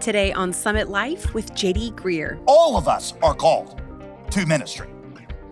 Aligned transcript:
Today 0.00 0.32
on 0.32 0.50
Summit 0.54 0.88
Life 0.88 1.34
with 1.34 1.52
JD 1.52 1.92
Greear. 1.92 2.42
All 2.46 2.78
of 2.78 2.88
us 2.88 3.12
are 3.22 3.34
called 3.34 3.82
to 4.30 4.46
ministry. 4.46 4.88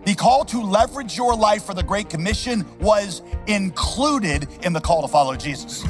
The 0.05 0.15
call 0.15 0.43
to 0.45 0.63
leverage 0.63 1.15
your 1.15 1.35
life 1.35 1.63
for 1.63 1.75
the 1.75 1.83
Great 1.83 2.09
Commission 2.09 2.65
was 2.79 3.21
included 3.45 4.47
in 4.63 4.73
the 4.73 4.81
call 4.81 5.03
to 5.03 5.07
follow 5.07 5.35
Jesus. 5.35 5.83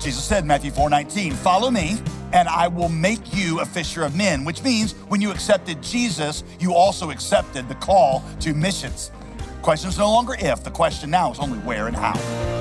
Jesus 0.00 0.24
said 0.24 0.44
in 0.44 0.46
Matthew 0.46 0.70
4 0.70 0.88
19, 0.88 1.34
Follow 1.34 1.70
me, 1.70 1.98
and 2.32 2.48
I 2.48 2.66
will 2.66 2.88
make 2.88 3.34
you 3.34 3.60
a 3.60 3.66
fisher 3.66 4.04
of 4.04 4.16
men, 4.16 4.44
which 4.44 4.62
means 4.62 4.94
when 5.08 5.20
you 5.20 5.30
accepted 5.30 5.82
Jesus, 5.82 6.44
you 6.58 6.72
also 6.72 7.10
accepted 7.10 7.68
the 7.68 7.74
call 7.74 8.24
to 8.40 8.54
missions. 8.54 9.10
The 9.36 9.62
question 9.62 9.90
is 9.90 9.98
no 9.98 10.10
longer 10.10 10.34
if, 10.38 10.64
the 10.64 10.70
question 10.70 11.10
now 11.10 11.30
is 11.30 11.38
only 11.38 11.58
where 11.58 11.88
and 11.88 11.96
how. 11.96 12.51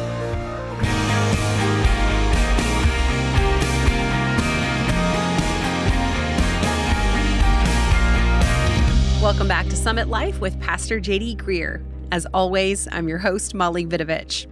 Welcome 9.21 9.47
back 9.47 9.67
to 9.67 9.75
Summit 9.75 10.07
Life 10.07 10.41
with 10.41 10.59
Pastor 10.59 10.99
JD 10.99 11.37
Greear. 11.37 11.85
As 12.11 12.25
always, 12.33 12.87
I'm 12.91 13.07
your 13.07 13.19
host, 13.19 13.53
Molly 13.53 13.85
Vidovich. 13.85 14.47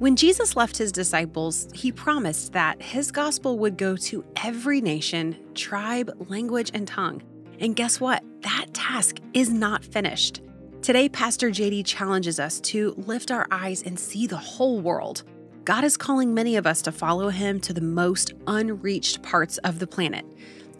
When 0.00 0.16
Jesus 0.16 0.54
left 0.54 0.76
his 0.76 0.92
disciples, 0.92 1.66
he 1.72 1.90
promised 1.90 2.52
that 2.52 2.82
his 2.82 3.10
gospel 3.10 3.58
would 3.60 3.78
go 3.78 3.96
to 3.96 4.22
every 4.36 4.82
nation, 4.82 5.38
tribe, 5.54 6.14
language, 6.28 6.70
and 6.74 6.86
tongue. 6.86 7.22
And 7.58 7.74
guess 7.74 8.00
what? 8.00 8.22
That 8.42 8.66
task 8.74 9.16
is 9.32 9.48
not 9.48 9.82
finished. 9.82 10.42
Today, 10.82 11.08
Pastor 11.08 11.48
JD 11.48 11.86
challenges 11.86 12.38
us 12.38 12.60
to 12.60 12.92
lift 12.98 13.30
our 13.30 13.46
eyes 13.50 13.82
and 13.82 13.98
see 13.98 14.26
the 14.26 14.36
whole 14.36 14.82
world. 14.82 15.22
God 15.64 15.84
is 15.84 15.96
calling 15.96 16.34
many 16.34 16.56
of 16.56 16.66
us 16.66 16.82
to 16.82 16.92
follow 16.92 17.30
him 17.30 17.60
to 17.60 17.72
the 17.72 17.80
most 17.80 18.34
unreached 18.46 19.22
parts 19.22 19.56
of 19.58 19.78
the 19.78 19.86
planet. 19.86 20.26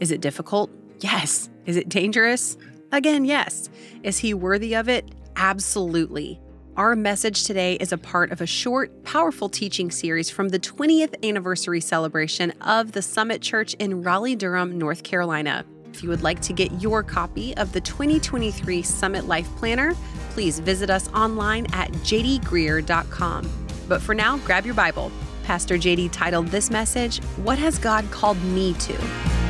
Is 0.00 0.10
it 0.10 0.20
difficult? 0.20 0.70
Yes. 1.00 1.48
Is 1.64 1.76
it 1.76 1.88
dangerous? 1.88 2.58
Again, 2.92 3.24
yes. 3.24 3.70
Is 4.02 4.18
he 4.18 4.34
worthy 4.34 4.74
of 4.74 4.86
it? 4.86 5.10
Absolutely. 5.36 6.38
Our 6.76 6.94
message 6.94 7.44
today 7.44 7.76
is 7.76 7.90
a 7.90 7.98
part 7.98 8.30
of 8.32 8.42
a 8.42 8.46
short, 8.46 9.02
powerful 9.02 9.48
teaching 9.48 9.90
series 9.90 10.28
from 10.28 10.50
the 10.50 10.58
20th 10.58 11.14
anniversary 11.26 11.80
celebration 11.80 12.50
of 12.60 12.92
the 12.92 13.00
Summit 13.00 13.40
Church 13.40 13.72
in 13.74 14.02
Raleigh, 14.02 14.36
Durham, 14.36 14.76
North 14.76 15.04
Carolina. 15.04 15.64
If 15.90 16.02
you 16.02 16.10
would 16.10 16.22
like 16.22 16.40
to 16.40 16.52
get 16.52 16.82
your 16.82 17.02
copy 17.02 17.56
of 17.56 17.72
the 17.72 17.80
2023 17.80 18.82
Summit 18.82 19.26
Life 19.26 19.48
Planner, 19.56 19.94
please 20.30 20.58
visit 20.58 20.90
us 20.90 21.08
online 21.12 21.66
at 21.72 21.90
jdgreear.com. 21.92 23.50
But 23.88 24.02
for 24.02 24.14
now, 24.14 24.36
grab 24.38 24.66
your 24.66 24.74
Bible. 24.74 25.10
Pastor 25.44 25.76
JD 25.76 26.12
titled 26.12 26.48
this 26.48 26.70
message, 26.70 27.22
What 27.36 27.58
Has 27.58 27.78
God 27.78 28.10
Called 28.10 28.42
Me 28.44 28.74
to? 28.74 29.41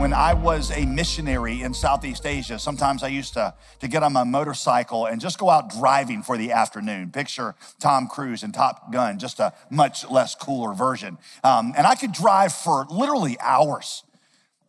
When 0.00 0.14
I 0.14 0.32
was 0.32 0.70
a 0.70 0.86
missionary 0.86 1.60
in 1.60 1.74
Southeast 1.74 2.24
Asia, 2.24 2.58
sometimes 2.58 3.02
I 3.02 3.08
used 3.08 3.34
to, 3.34 3.52
to 3.80 3.86
get 3.86 4.02
on 4.02 4.14
my 4.14 4.24
motorcycle 4.24 5.04
and 5.04 5.20
just 5.20 5.38
go 5.38 5.50
out 5.50 5.68
driving 5.68 6.22
for 6.22 6.38
the 6.38 6.52
afternoon. 6.52 7.10
Picture 7.10 7.54
Tom 7.80 8.08
Cruise 8.08 8.42
and 8.42 8.54
Top 8.54 8.90
Gun, 8.90 9.18
just 9.18 9.40
a 9.40 9.52
much 9.68 10.10
less 10.10 10.34
cooler 10.34 10.72
version. 10.72 11.18
Um, 11.44 11.74
and 11.76 11.86
I 11.86 11.96
could 11.96 12.12
drive 12.12 12.54
for 12.54 12.86
literally 12.88 13.36
hours 13.40 14.02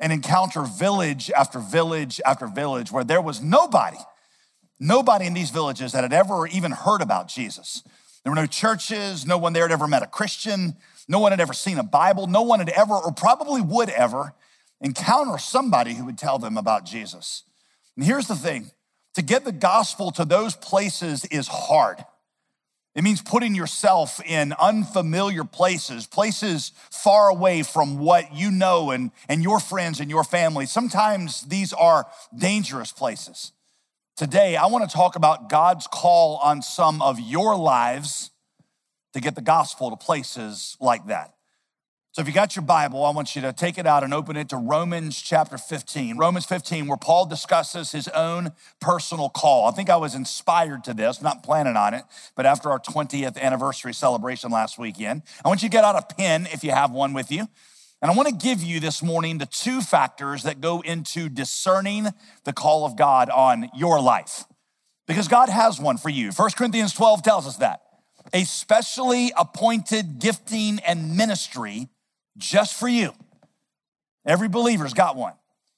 and 0.02 0.11
encounter 0.11 0.63
village 0.63 1.31
after 1.31 1.59
village 1.59 2.19
after 2.25 2.45
village 2.47 2.91
where 2.91 3.05
there 3.05 3.21
was 3.21 3.41
nobody, 3.41 3.99
nobody 4.81 5.27
in 5.27 5.33
these 5.33 5.49
villages 5.49 5.93
that 5.93 6.03
had 6.03 6.11
ever 6.11 6.45
even 6.47 6.73
heard 6.73 7.02
about 7.02 7.29
Jesus. 7.29 7.83
There 8.25 8.33
were 8.33 8.39
no 8.39 8.47
churches, 8.47 9.25
no 9.25 9.37
one 9.37 9.53
there 9.53 9.63
had 9.63 9.71
ever 9.71 9.87
met 9.87 10.03
a 10.03 10.07
Christian, 10.07 10.75
no 11.07 11.19
one 11.19 11.31
had 11.31 11.39
ever 11.39 11.53
seen 11.53 11.77
a 11.77 11.83
Bible, 11.83 12.27
no 12.27 12.41
one 12.41 12.59
had 12.59 12.69
ever, 12.69 12.95
or 12.95 13.13
probably 13.13 13.61
would 13.61 13.89
ever, 13.89 14.33
encounter 14.81 15.37
somebody 15.37 15.93
who 15.93 16.05
would 16.05 16.17
tell 16.17 16.39
them 16.39 16.57
about 16.57 16.85
Jesus. 16.85 17.43
And 17.95 18.03
here's 18.03 18.27
the 18.27 18.35
thing 18.35 18.71
to 19.13 19.21
get 19.21 19.45
the 19.45 19.51
gospel 19.51 20.11
to 20.11 20.25
those 20.25 20.55
places 20.55 21.25
is 21.25 21.47
hard. 21.47 22.03
It 22.93 23.03
means 23.03 23.21
putting 23.21 23.55
yourself 23.55 24.20
in 24.25 24.53
unfamiliar 24.53 25.45
places, 25.45 26.08
places 26.08 26.73
far 26.89 27.30
away 27.30 27.64
from 27.64 27.99
what 27.99 28.36
you 28.36 28.52
know 28.52 28.91
and, 28.91 29.11
and 29.30 29.41
your 29.41 29.61
friends 29.61 30.02
and 30.02 30.09
your 30.09 30.25
family. 30.25 30.65
Sometimes 30.65 31.43
these 31.43 31.71
are 31.71 32.08
dangerous 32.37 32.91
places. 32.91 33.53
Today, 34.17 34.58
I 34.58 34.65
want 34.65 34.89
to 34.89 34.93
talk 34.93 35.15
about 35.15 35.49
God's 35.49 35.87
call 35.87 36.37
on 36.37 36.61
some 36.61 37.02
of 37.02 37.17
your 37.20 37.55
lives 37.55 38.30
to 39.14 39.21
get 39.21 39.36
the 39.36 39.41
gospel 39.41 39.89
to 39.89 39.95
places 39.95 40.75
like 40.81 41.08
that. 41.08 41.33
So 42.14 42.22
if 42.22 42.27
you 42.27 42.33
got 42.33 42.58
your 42.58 42.66
Bible, 42.66 43.05
I 43.05 43.11
want 43.11 43.38
you 43.38 43.42
to 43.44 43.54
take 43.54 43.77
it 43.77 43.88
out 43.88 44.04
and 44.04 44.14
open 44.14 44.36
it 44.36 44.49
to 44.49 44.58
Romans 44.58 45.22
chapter 45.22 45.58
15. 45.58 46.17
Romans 46.17 46.45
15, 46.45 46.88
where 46.88 46.98
Paul 46.98 47.26
discusses 47.26 47.94
his 47.94 48.10
own 48.10 48.52
personal 48.82 49.30
call. 49.30 49.66
I 49.70 49.72
think 49.72 49.89
I 49.89 49.95
was 49.95 50.14
inspired 50.14 50.83
to 50.83 50.94
this, 50.94 51.21
not 51.21 51.42
planning 51.42 51.77
on 51.77 51.94
it, 51.94 52.04
but 52.36 52.45
after 52.45 52.70
our 52.70 52.80
20th 52.80 53.38
anniversary 53.38 53.94
celebration 53.94 54.52
last 54.52 54.77
weekend, 54.77 55.21
I 55.45 55.48
want 55.48 55.64
you 55.64 55.70
to 55.70 55.71
get 55.71 55.86
out 55.86 55.95
a 55.95 56.14
pen 56.14 56.50
if 56.52 56.66
you 56.66 56.71
have 56.71 56.92
one 56.92 57.14
with 57.14 57.32
you. 57.32 57.48
And 58.02 58.11
I 58.11 58.14
want 58.14 58.27
to 58.27 58.36
give 58.36 58.61
you 58.61 58.82
this 58.82 59.02
morning 59.02 59.38
the 59.38 59.45
two 59.45 59.80
factors 59.80 60.44
that 60.44 60.60
go 60.60 60.82
into 60.82 61.30
discerning 61.30 62.08
the 62.44 62.52
call 62.52 62.86
of 62.86 62.98
God 62.98 63.30
on 63.30 63.70
your 63.73 64.02
life. 64.02 64.44
Because 65.08 65.30
God 65.30 65.48
has 65.48 65.80
one 65.80 65.95
for 65.95 66.10
you. 66.10 66.32
1 66.32 66.50
Corinthians 66.58 66.92
12 66.92 67.23
tells 67.23 67.48
us 67.48 67.55
that. 67.58 67.83
A 68.33 68.44
specially 68.44 69.32
appointed 69.38 70.20
gifting 70.20 70.80
and 70.80 71.16
ministry 71.16 71.88
just 72.37 72.80
for 72.80 72.87
you. 72.87 73.14
Every 74.25 74.47
believer's 74.47 74.93
got 74.93 75.15
one. 75.15 75.33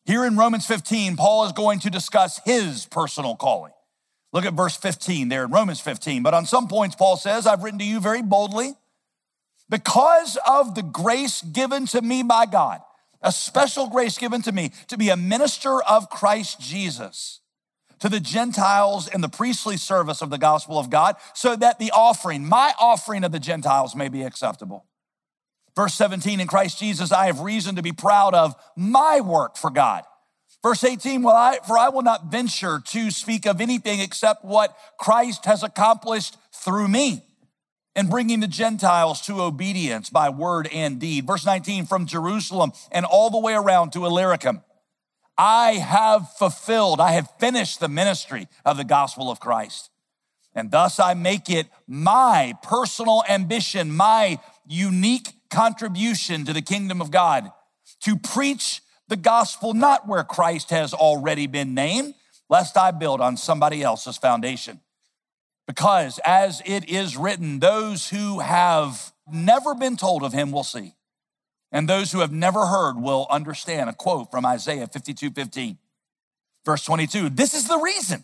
Here 0.06 0.25
in 0.25 0.36
Romans 0.36 0.66
15, 0.66 1.16
Paul 1.16 1.46
is 1.46 1.53
going 1.53 1.80
to 1.80 1.90
discuss 1.90 2.41
his 2.44 2.86
personal 2.86 3.36
calling. 3.36 3.72
Look 4.34 4.46
at 4.46 4.53
verse 4.53 4.75
15 4.75 5.30
there 5.30 5.46
in 5.46 5.52
Romans 5.52 5.80
15. 5.80 6.24
But 6.24 6.34
on 6.34 6.46
some 6.46 6.68
points, 6.68 6.96
Paul 6.96 7.16
says, 7.16 7.47
I've 7.47 7.63
written 7.63 7.80
to 7.80 7.86
you 7.86 8.00
very 8.00 8.22
boldly 8.22 8.74
because 9.69 10.38
of 10.47 10.75
the 10.75 10.81
grace 10.81 11.42
given 11.42 11.86
to 11.88 12.02
me 12.02 12.24
by 12.24 12.46
God, 12.46 12.81
a 13.22 13.31
special 13.31 13.88
grace 13.88 14.18
given 14.18 14.42
to 14.42 14.52
me 14.52 14.72
to 14.88 14.97
be 14.97 15.09
a 15.09 15.16
minister 15.16 15.81
of 15.84 16.09
Christ 16.09 16.59
Jesus 16.59 17.40
to 18.00 18.09
the 18.09 18.19
Gentiles 18.19 19.08
in 19.08 19.22
the 19.22 19.30
priestly 19.30 19.78
service 19.78 20.22
of 20.22 20.30
the 20.30 20.38
gospel 20.38 20.78
of 20.78 20.90
God, 20.90 21.16
so 21.34 21.56
that 21.56 21.80
the 21.80 21.92
offering, 21.92 22.46
my 22.46 22.74
offering 22.78 23.24
of 23.24 23.31
the 23.31 23.40
Gentiles, 23.40 23.96
may 23.96 24.09
be 24.09 24.24
acceptable. 24.24 24.84
Verse 25.76 25.94
17, 25.96 26.40
in 26.40 26.48
Christ 26.48 26.80
Jesus, 26.80 27.12
I 27.12 27.26
have 27.26 27.40
reason 27.40 27.76
to 27.76 27.82
be 27.82 27.92
proud 27.92 28.36
of 28.36 28.56
my 28.76 29.22
work 29.22 29.58
for 29.58 29.72
God. 29.72 30.04
Verse 30.62 30.84
18, 30.84 31.24
well, 31.24 31.36
I, 31.36 31.58
for 31.68 31.78
I 31.78 31.90
will 31.90 32.04
not 32.04 32.32
venture 32.32 32.80
to 32.80 33.12
speak 33.12 33.46
of 33.46 33.60
anything 33.60 34.00
except 34.00 34.46
what 34.46 34.78
Christ 34.98 35.46
has 35.46 35.64
accomplished 35.64 36.38
through 36.54 36.88
me 36.88 37.24
in 37.96 38.10
bringing 38.10 38.40
the 38.40 38.48
Gentiles 38.48 39.22
to 39.22 39.42
obedience 39.42 40.10
by 40.10 40.30
word 40.30 40.70
and 40.72 41.00
deed. 41.00 41.28
Verse 41.28 41.46
19, 41.46 41.86
from 41.86 42.06
Jerusalem 42.06 42.72
and 42.92 43.06
all 43.06 43.30
the 43.30 43.40
way 43.40 43.54
around 43.54 43.92
to 43.94 44.06
Illyricum, 44.06 44.62
I 45.38 45.74
have 45.74 46.32
fulfilled, 46.34 47.02
I 47.02 47.12
have 47.12 47.30
finished 47.40 47.80
the 47.80 47.90
ministry 47.90 48.48
of 48.64 48.78
the 48.78 48.84
gospel 48.84 49.32
of 49.32 49.40
Christ. 49.40 49.90
And 50.56 50.70
thus 50.72 51.00
I 51.00 51.14
make 51.14 51.50
it 51.50 51.68
my 51.88 52.54
personal 52.62 53.24
ambition, 53.28 53.92
my 53.92 54.40
unique 54.66 55.30
contribution 55.53 56.44
to 56.46 56.53
the 56.53 56.62
kingdom 56.62 57.00
of 57.00 57.12
God 57.12 57.52
to 58.02 58.18
preach 58.18 58.81
the 59.08 59.16
gospel 59.16 59.74
not 59.74 60.08
where 60.08 60.24
Christ 60.24 60.72
has 60.72 60.94
already 60.94 61.47
been 61.47 61.74
named, 61.74 62.16
lest 62.50 62.75
I 62.78 62.91
build 62.91 63.22
on 63.22 63.38
somebody 63.38 63.84
else's 63.84 64.18
foundation. 64.18 64.81
Because 65.68 66.19
as 66.25 66.62
it 66.66 66.90
is 66.90 67.16
written, 67.16 67.59
those 67.59 68.09
who 68.09 68.40
have 68.40 69.13
never 69.31 69.75
been 69.75 69.96
told 69.96 70.24
of 70.24 70.34
him 70.34 70.52
will 70.52 70.63
see, 70.63 70.96
and 71.72 71.88
those 71.88 72.12
who 72.12 72.19
have 72.19 72.31
never 72.31 72.66
heard 72.66 72.98
will 72.98 73.28
understand. 73.30 73.89
A 73.89 73.94
quote 73.94 74.31
from 74.31 74.45
Isaiah 74.45 74.88
52 74.88 75.31
15, 75.31 75.78
verse 76.66 76.83
22. 76.83 77.30
This 77.30 77.54
is 77.54 77.68
the 77.68 77.78
reason 77.78 78.24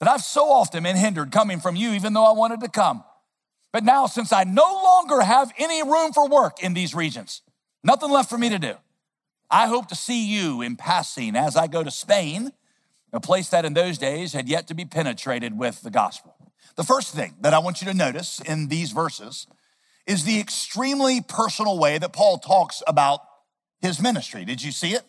that 0.00 0.08
I've 0.08 0.22
so 0.22 0.50
often 0.50 0.82
been 0.82 0.96
hindered 0.96 1.30
coming 1.30 1.60
from 1.60 1.76
you, 1.76 1.92
even 1.92 2.12
though 2.12 2.24
I 2.24 2.32
wanted 2.32 2.60
to 2.60 2.68
come. 2.68 3.04
But 3.76 3.84
now, 3.84 4.06
since 4.06 4.32
I 4.32 4.44
no 4.44 4.62
longer 4.62 5.20
have 5.20 5.52
any 5.58 5.82
room 5.82 6.14
for 6.14 6.26
work 6.26 6.62
in 6.62 6.72
these 6.72 6.94
regions, 6.94 7.42
nothing 7.84 8.10
left 8.10 8.30
for 8.30 8.38
me 8.38 8.48
to 8.48 8.58
do, 8.58 8.72
I 9.50 9.66
hope 9.66 9.88
to 9.88 9.94
see 9.94 10.26
you 10.26 10.62
in 10.62 10.76
passing 10.76 11.36
as 11.36 11.56
I 11.56 11.66
go 11.66 11.84
to 11.84 11.90
Spain, 11.90 12.52
a 13.12 13.20
place 13.20 13.50
that 13.50 13.66
in 13.66 13.74
those 13.74 13.98
days 13.98 14.32
had 14.32 14.48
yet 14.48 14.68
to 14.68 14.74
be 14.74 14.86
penetrated 14.86 15.58
with 15.58 15.82
the 15.82 15.90
gospel. 15.90 16.34
The 16.76 16.84
first 16.84 17.14
thing 17.14 17.34
that 17.42 17.52
I 17.52 17.58
want 17.58 17.82
you 17.82 17.88
to 17.88 17.92
notice 17.92 18.40
in 18.40 18.68
these 18.68 18.92
verses 18.92 19.46
is 20.06 20.24
the 20.24 20.40
extremely 20.40 21.20
personal 21.20 21.78
way 21.78 21.98
that 21.98 22.14
Paul 22.14 22.38
talks 22.38 22.82
about 22.86 23.20
his 23.82 24.00
ministry. 24.00 24.46
Did 24.46 24.62
you 24.62 24.72
see 24.72 24.94
it? 24.94 25.02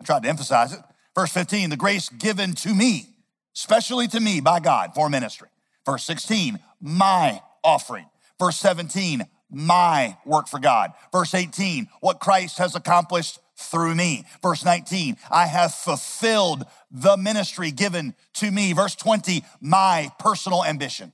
I 0.00 0.04
tried 0.04 0.22
to 0.22 0.30
emphasize 0.30 0.72
it. 0.72 0.80
Verse 1.14 1.30
15, 1.30 1.68
the 1.68 1.76
grace 1.76 2.08
given 2.08 2.54
to 2.54 2.74
me, 2.74 3.06
specially 3.52 4.08
to 4.08 4.18
me 4.18 4.40
by 4.40 4.60
God 4.60 4.94
for 4.94 5.10
ministry. 5.10 5.48
Verse 5.84 6.04
16, 6.04 6.58
my 6.80 7.42
offering. 7.62 8.06
Verse 8.38 8.56
17, 8.56 9.24
my 9.50 10.16
work 10.24 10.48
for 10.48 10.58
God. 10.58 10.92
Verse 11.12 11.34
18, 11.34 11.88
what 12.00 12.20
Christ 12.20 12.58
has 12.58 12.74
accomplished 12.74 13.38
through 13.56 13.94
me. 13.94 14.24
Verse 14.42 14.64
19, 14.64 15.16
I 15.30 15.46
have 15.46 15.72
fulfilled 15.74 16.64
the 16.90 17.16
ministry 17.16 17.70
given 17.70 18.14
to 18.34 18.50
me. 18.50 18.72
Verse 18.72 18.96
20, 18.96 19.44
my 19.60 20.10
personal 20.18 20.64
ambition. 20.64 21.12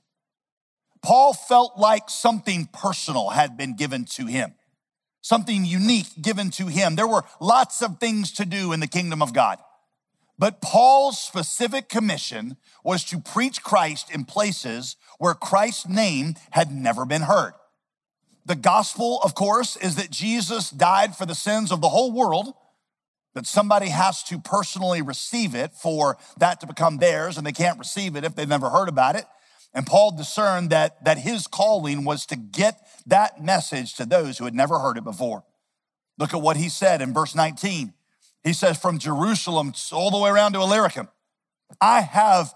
Paul 1.02 1.32
felt 1.32 1.78
like 1.78 2.08
something 2.08 2.68
personal 2.72 3.30
had 3.30 3.56
been 3.56 3.74
given 3.74 4.04
to 4.16 4.26
him, 4.26 4.54
something 5.22 5.64
unique 5.64 6.08
given 6.20 6.50
to 6.52 6.66
him. 6.66 6.96
There 6.96 7.06
were 7.06 7.24
lots 7.40 7.82
of 7.82 7.98
things 7.98 8.32
to 8.32 8.44
do 8.44 8.72
in 8.72 8.80
the 8.80 8.86
kingdom 8.86 9.22
of 9.22 9.32
God. 9.32 9.58
But 10.40 10.62
Paul's 10.62 11.18
specific 11.18 11.90
commission 11.90 12.56
was 12.82 13.04
to 13.04 13.20
preach 13.20 13.62
Christ 13.62 14.10
in 14.10 14.24
places 14.24 14.96
where 15.18 15.34
Christ's 15.34 15.86
name 15.86 16.34
had 16.52 16.72
never 16.72 17.04
been 17.04 17.20
heard. 17.20 17.52
The 18.46 18.54
gospel, 18.54 19.20
of 19.22 19.34
course, 19.34 19.76
is 19.76 19.96
that 19.96 20.10
Jesus 20.10 20.70
died 20.70 21.14
for 21.14 21.26
the 21.26 21.34
sins 21.34 21.70
of 21.70 21.82
the 21.82 21.90
whole 21.90 22.10
world, 22.10 22.54
but 23.34 23.46
somebody 23.46 23.90
has 23.90 24.22
to 24.24 24.38
personally 24.38 25.02
receive 25.02 25.54
it 25.54 25.74
for 25.74 26.16
that 26.38 26.58
to 26.60 26.66
become 26.66 26.96
theirs, 26.96 27.36
and 27.36 27.46
they 27.46 27.52
can't 27.52 27.78
receive 27.78 28.16
it 28.16 28.24
if 28.24 28.34
they've 28.34 28.48
never 28.48 28.70
heard 28.70 28.88
about 28.88 29.16
it. 29.16 29.26
And 29.74 29.86
Paul 29.86 30.16
discerned 30.16 30.70
that, 30.70 31.04
that 31.04 31.18
his 31.18 31.46
calling 31.46 32.06
was 32.06 32.24
to 32.26 32.36
get 32.36 32.80
that 33.04 33.44
message 33.44 33.94
to 33.96 34.06
those 34.06 34.38
who 34.38 34.46
had 34.46 34.54
never 34.54 34.78
heard 34.78 34.96
it 34.96 35.04
before. 35.04 35.44
Look 36.18 36.32
at 36.32 36.40
what 36.40 36.56
he 36.56 36.70
said 36.70 37.02
in 37.02 37.12
verse 37.12 37.34
19. 37.34 37.92
He 38.44 38.52
says, 38.52 38.78
From 38.78 38.98
Jerusalem 38.98 39.74
all 39.92 40.10
the 40.10 40.18
way 40.18 40.30
around 40.30 40.52
to 40.52 40.60
Illyricum, 40.60 41.08
I 41.80 42.00
have 42.00 42.54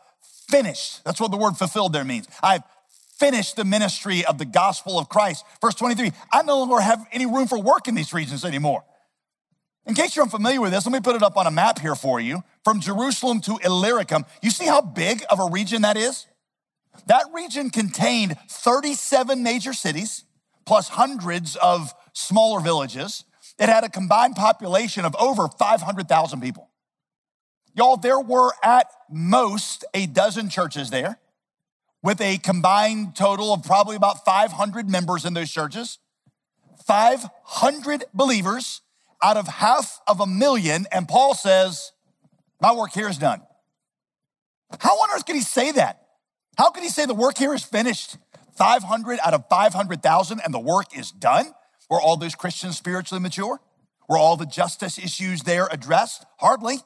finished. 0.48 1.04
That's 1.04 1.20
what 1.20 1.30
the 1.30 1.36
word 1.36 1.56
fulfilled 1.56 1.92
there 1.92 2.04
means. 2.04 2.28
I've 2.42 2.62
finished 3.18 3.56
the 3.56 3.64
ministry 3.64 4.24
of 4.24 4.38
the 4.38 4.44
gospel 4.44 4.98
of 4.98 5.08
Christ. 5.08 5.44
Verse 5.60 5.74
23, 5.74 6.12
I 6.32 6.42
no 6.42 6.58
longer 6.58 6.80
have 6.80 7.06
any 7.12 7.26
room 7.26 7.46
for 7.46 7.60
work 7.60 7.88
in 7.88 7.94
these 7.94 8.12
regions 8.12 8.44
anymore. 8.44 8.84
In 9.86 9.94
case 9.94 10.16
you're 10.16 10.24
unfamiliar 10.24 10.60
with 10.60 10.72
this, 10.72 10.86
let 10.86 10.92
me 10.92 11.00
put 11.00 11.14
it 11.14 11.22
up 11.22 11.36
on 11.36 11.46
a 11.46 11.50
map 11.50 11.78
here 11.78 11.94
for 11.94 12.18
you. 12.18 12.42
From 12.64 12.80
Jerusalem 12.80 13.40
to 13.42 13.58
Illyricum, 13.62 14.24
you 14.42 14.50
see 14.50 14.64
how 14.64 14.80
big 14.80 15.22
of 15.28 15.38
a 15.38 15.50
region 15.50 15.82
that 15.82 15.96
is? 15.96 16.26
That 17.06 17.26
region 17.34 17.70
contained 17.70 18.36
37 18.48 19.42
major 19.42 19.72
cities, 19.74 20.24
plus 20.64 20.88
hundreds 20.88 21.56
of 21.56 21.92
smaller 22.14 22.60
villages. 22.60 23.24
It 23.58 23.68
had 23.68 23.84
a 23.84 23.88
combined 23.88 24.36
population 24.36 25.04
of 25.04 25.14
over 25.16 25.48
500,000 25.48 26.40
people. 26.40 26.70
Y'all, 27.74 27.96
there 27.96 28.20
were 28.20 28.52
at 28.62 28.86
most 29.10 29.84
a 29.94 30.06
dozen 30.06 30.48
churches 30.48 30.90
there 30.90 31.18
with 32.02 32.20
a 32.20 32.38
combined 32.38 33.16
total 33.16 33.52
of 33.52 33.62
probably 33.62 33.96
about 33.96 34.24
500 34.24 34.88
members 34.88 35.24
in 35.24 35.34
those 35.34 35.50
churches. 35.50 35.98
500 36.86 38.04
believers 38.12 38.82
out 39.22 39.36
of 39.36 39.48
half 39.48 40.00
of 40.06 40.20
a 40.20 40.26
million. 40.26 40.86
And 40.92 41.08
Paul 41.08 41.34
says, 41.34 41.92
My 42.60 42.72
work 42.74 42.92
here 42.92 43.08
is 43.08 43.18
done. 43.18 43.42
How 44.78 44.90
on 44.90 45.10
earth 45.16 45.26
could 45.26 45.36
he 45.36 45.42
say 45.42 45.72
that? 45.72 46.02
How 46.56 46.70
could 46.70 46.82
he 46.82 46.88
say 46.88 47.06
the 47.06 47.14
work 47.14 47.38
here 47.38 47.54
is 47.54 47.64
finished? 47.64 48.16
500 48.56 49.18
out 49.24 49.34
of 49.34 49.48
500,000 49.48 50.40
and 50.44 50.54
the 50.54 50.60
work 50.60 50.96
is 50.96 51.10
done? 51.10 51.46
Were 51.88 52.00
all 52.00 52.16
those 52.16 52.34
Christians 52.34 52.76
spiritually 52.76 53.22
mature? 53.22 53.60
Were 54.08 54.18
all 54.18 54.36
the 54.36 54.46
justice 54.46 54.98
issues 54.98 55.42
there 55.42 55.68
addressed? 55.70 56.24
Hardly. 56.38 56.78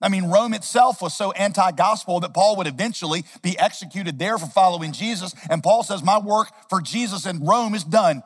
I 0.00 0.08
mean, 0.08 0.24
Rome 0.24 0.52
itself 0.52 1.00
was 1.00 1.14
so 1.14 1.30
anti 1.32 1.70
gospel 1.72 2.20
that 2.20 2.34
Paul 2.34 2.56
would 2.56 2.66
eventually 2.66 3.24
be 3.40 3.58
executed 3.58 4.18
there 4.18 4.36
for 4.36 4.46
following 4.46 4.92
Jesus. 4.92 5.34
And 5.48 5.62
Paul 5.62 5.84
says, 5.84 6.02
My 6.02 6.18
work 6.18 6.48
for 6.68 6.80
Jesus 6.80 7.24
in 7.24 7.44
Rome 7.44 7.74
is 7.74 7.84
done. 7.84 8.22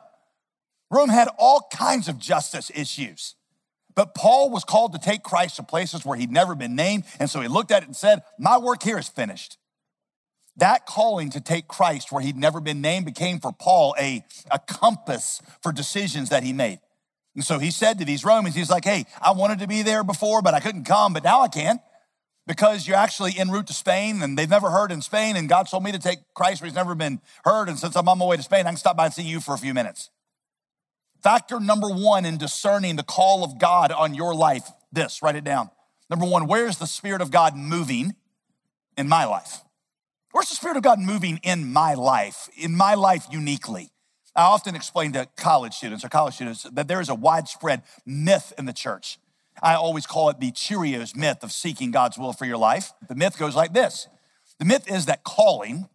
Rome 0.89 1.09
had 1.09 1.27
all 1.37 1.67
kinds 1.71 2.07
of 2.07 2.17
justice 2.17 2.71
issues. 2.73 3.35
But 3.93 4.15
Paul 4.15 4.49
was 4.49 4.63
called 4.63 4.93
to 4.93 4.99
take 4.99 5.23
Christ 5.23 5.55
to 5.55 5.63
places 5.63 6.05
where 6.05 6.17
he'd 6.17 6.31
never 6.31 6.55
been 6.55 6.75
named. 6.75 7.03
And 7.19 7.29
so 7.29 7.41
he 7.41 7.47
looked 7.47 7.71
at 7.71 7.83
it 7.83 7.87
and 7.87 7.95
said, 7.95 8.21
My 8.39 8.57
work 8.57 8.83
here 8.83 8.97
is 8.97 9.09
finished. 9.09 9.57
That 10.57 10.85
calling 10.85 11.29
to 11.31 11.41
take 11.41 11.67
Christ 11.67 12.11
where 12.11 12.21
he'd 12.21 12.35
never 12.35 12.59
been 12.59 12.81
named 12.81 13.05
became 13.05 13.39
for 13.39 13.51
Paul 13.51 13.95
a, 13.99 14.25
a 14.51 14.59
compass 14.59 15.41
for 15.61 15.71
decisions 15.71 16.29
that 16.29 16.43
he 16.43 16.53
made. 16.53 16.79
And 17.35 17.43
so 17.43 17.59
he 17.59 17.69
said 17.69 17.99
to 17.99 18.05
these 18.05 18.25
Romans, 18.25 18.55
he's 18.55 18.69
like, 18.69 18.83
hey, 18.83 19.05
I 19.21 19.31
wanted 19.31 19.59
to 19.59 19.67
be 19.67 19.83
there 19.83 20.03
before, 20.03 20.41
but 20.41 20.55
I 20.55 20.59
couldn't 20.59 20.85
come, 20.85 21.13
but 21.13 21.23
now 21.23 21.41
I 21.41 21.47
can 21.47 21.79
because 22.47 22.87
you're 22.87 22.97
actually 22.97 23.37
en 23.37 23.51
route 23.51 23.67
to 23.67 23.73
Spain 23.73 24.23
and 24.23 24.37
they've 24.37 24.49
never 24.49 24.71
heard 24.71 24.91
in 24.91 25.01
Spain. 25.01 25.35
And 25.35 25.47
God 25.47 25.67
told 25.69 25.83
me 25.83 25.91
to 25.91 25.99
take 25.99 26.19
Christ 26.33 26.61
where 26.61 26.67
he's 26.67 26.75
never 26.75 26.95
been 26.95 27.21
heard. 27.43 27.69
And 27.69 27.77
since 27.77 27.95
I'm 27.95 28.09
on 28.09 28.17
my 28.17 28.25
way 28.25 28.37
to 28.37 28.43
Spain, 28.43 28.65
I 28.65 28.69
can 28.69 28.77
stop 28.77 28.97
by 28.97 29.05
and 29.05 29.13
see 29.13 29.23
you 29.23 29.39
for 29.39 29.53
a 29.53 29.57
few 29.57 29.73
minutes. 29.73 30.09
Factor 31.21 31.59
number 31.59 31.89
one 31.89 32.25
in 32.25 32.37
discerning 32.37 32.95
the 32.95 33.03
call 33.03 33.43
of 33.43 33.59
God 33.59 33.91
on 33.91 34.15
your 34.15 34.33
life 34.33 34.67
this, 34.91 35.21
write 35.21 35.35
it 35.35 35.43
down. 35.43 35.69
Number 36.09 36.25
one, 36.25 36.47
where's 36.47 36.77
the 36.77 36.87
Spirit 36.87 37.21
of 37.21 37.31
God 37.31 37.55
moving 37.55 38.15
in 38.97 39.07
my 39.07 39.25
life? 39.25 39.61
Where's 40.31 40.49
the 40.49 40.55
Spirit 40.55 40.77
of 40.77 40.83
God 40.83 40.99
moving 40.99 41.39
in 41.43 41.71
my 41.71 41.93
life, 41.93 42.49
in 42.57 42.75
my 42.75 42.95
life 42.95 43.25
uniquely? 43.31 43.91
I 44.35 44.43
often 44.43 44.75
explain 44.75 45.13
to 45.13 45.27
college 45.37 45.73
students 45.73 46.03
or 46.03 46.09
college 46.09 46.35
students 46.35 46.63
that 46.63 46.87
there 46.87 47.01
is 47.01 47.09
a 47.09 47.15
widespread 47.15 47.83
myth 48.05 48.53
in 48.57 48.65
the 48.65 48.73
church. 48.73 49.17
I 49.63 49.73
always 49.73 50.05
call 50.05 50.29
it 50.29 50.39
the 50.39 50.51
Cheerios 50.51 51.15
myth 51.15 51.43
of 51.43 51.51
seeking 51.51 51.91
God's 51.91 52.17
will 52.17 52.33
for 52.33 52.45
your 52.45 52.57
life. 52.57 52.93
The 53.07 53.15
myth 53.15 53.39
goes 53.39 53.55
like 53.55 53.73
this 53.73 54.07
The 54.59 54.65
myth 54.65 54.89
is 54.91 55.05
that 55.07 55.23
calling, 55.23 55.89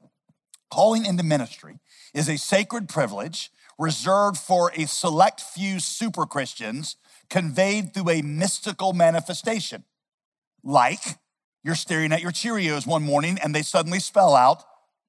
calling 0.71 1.05
into 1.05 1.23
ministry, 1.23 1.79
is 2.15 2.29
a 2.29 2.37
sacred 2.37 2.89
privilege 2.89 3.51
reserved 3.79 4.39
for 4.39 4.73
a 4.75 4.87
select 4.87 5.41
few 5.41 5.79
super 5.79 6.27
Christians 6.27 6.97
conveyed 7.31 7.95
through 7.95 8.11
a 8.11 8.23
mystical 8.23 8.93
manifestation. 8.93 9.85
Like 10.65 11.19
you're 11.65 11.75
staring 11.75 12.13
at 12.13 12.23
your 12.23 12.33
Cheerios 12.33 12.87
one 12.87 13.03
morning 13.03 13.39
and 13.43 13.55
they 13.55 13.63
suddenly 13.63 14.01
spell 14.01 14.35
out 14.35 14.65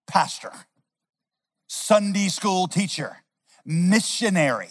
pastor, 0.08 0.52
Sunday 1.68 2.28
school 2.28 2.68
teacher, 2.68 3.18
missionary. 3.66 4.70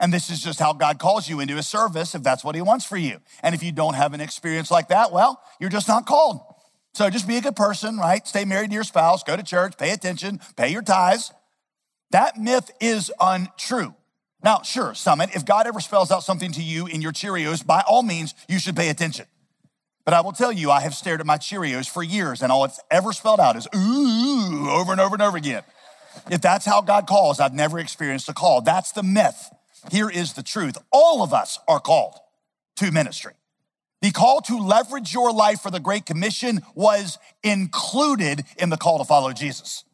And 0.00 0.12
this 0.12 0.30
is 0.30 0.42
just 0.42 0.58
how 0.58 0.72
God 0.72 0.98
calls 0.98 1.28
you 1.28 1.38
into 1.38 1.54
his 1.54 1.68
service 1.68 2.14
if 2.14 2.24
that's 2.24 2.42
what 2.42 2.56
He 2.56 2.60
wants 2.60 2.84
for 2.84 2.96
you. 2.96 3.20
And 3.42 3.54
if 3.54 3.62
you 3.62 3.70
don't 3.70 3.94
have 3.94 4.14
an 4.14 4.20
experience 4.20 4.70
like 4.70 4.88
that, 4.88 5.12
well, 5.12 5.40
you're 5.60 5.70
just 5.70 5.86
not 5.86 6.06
called. 6.06 6.40
So 6.94 7.08
just 7.08 7.28
be 7.28 7.36
a 7.36 7.40
good 7.40 7.56
person, 7.56 7.98
right? 7.98 8.26
Stay 8.26 8.44
married 8.44 8.70
to 8.70 8.74
your 8.74 8.84
spouse, 8.84 9.22
go 9.22 9.36
to 9.36 9.42
church, 9.42 9.78
pay 9.78 9.92
attention, 9.92 10.40
pay 10.56 10.70
your 10.70 10.82
tithes. 10.82 11.32
That 12.10 12.36
myth 12.36 12.70
is 12.80 13.12
untrue. 13.20 13.94
Now, 14.42 14.62
sure, 14.62 14.92
Summit, 14.94 15.30
if 15.34 15.44
God 15.46 15.66
ever 15.66 15.80
spells 15.80 16.10
out 16.10 16.24
something 16.24 16.52
to 16.52 16.62
you 16.62 16.86
in 16.86 17.00
your 17.00 17.12
Cheerios, 17.12 17.64
by 17.64 17.82
all 17.86 18.02
means, 18.02 18.34
you 18.48 18.58
should 18.58 18.76
pay 18.76 18.88
attention. 18.88 19.26
But 20.04 20.14
I 20.14 20.20
will 20.20 20.32
tell 20.32 20.50
you, 20.50 20.70
I 20.70 20.80
have 20.80 20.94
stared 20.94 21.20
at 21.20 21.26
my 21.26 21.38
Cheerios 21.38 21.88
for 21.88 22.02
years, 22.02 22.42
and 22.42 22.50
all 22.50 22.64
it's 22.64 22.80
ever 22.90 23.12
spelled 23.12 23.40
out 23.40 23.56
is 23.56 23.68
ooh 23.74 24.68
over 24.70 24.92
and 24.92 25.00
over 25.00 25.14
and 25.14 25.22
over 25.22 25.36
again. 25.36 25.62
If 26.30 26.40
that's 26.40 26.66
how 26.66 26.80
God 26.80 27.06
calls, 27.06 27.40
I've 27.40 27.54
never 27.54 27.78
experienced 27.78 28.28
a 28.28 28.32
call. 28.34 28.60
That's 28.60 28.92
the 28.92 29.02
myth. 29.02 29.50
Here 29.90 30.10
is 30.10 30.34
the 30.34 30.42
truth. 30.42 30.76
All 30.92 31.22
of 31.22 31.32
us 31.32 31.58
are 31.68 31.80
called 31.80 32.16
to 32.76 32.90
ministry. 32.90 33.34
The 34.00 34.10
call 34.10 34.40
to 34.42 34.58
leverage 34.58 35.14
your 35.14 35.32
life 35.32 35.60
for 35.60 35.70
the 35.70 35.80
Great 35.80 36.06
Commission 36.06 36.60
was 36.74 37.18
included 37.44 38.44
in 38.58 38.68
the 38.68 38.76
call 38.76 38.98
to 38.98 39.04
follow 39.04 39.32
Jesus. 39.32 39.84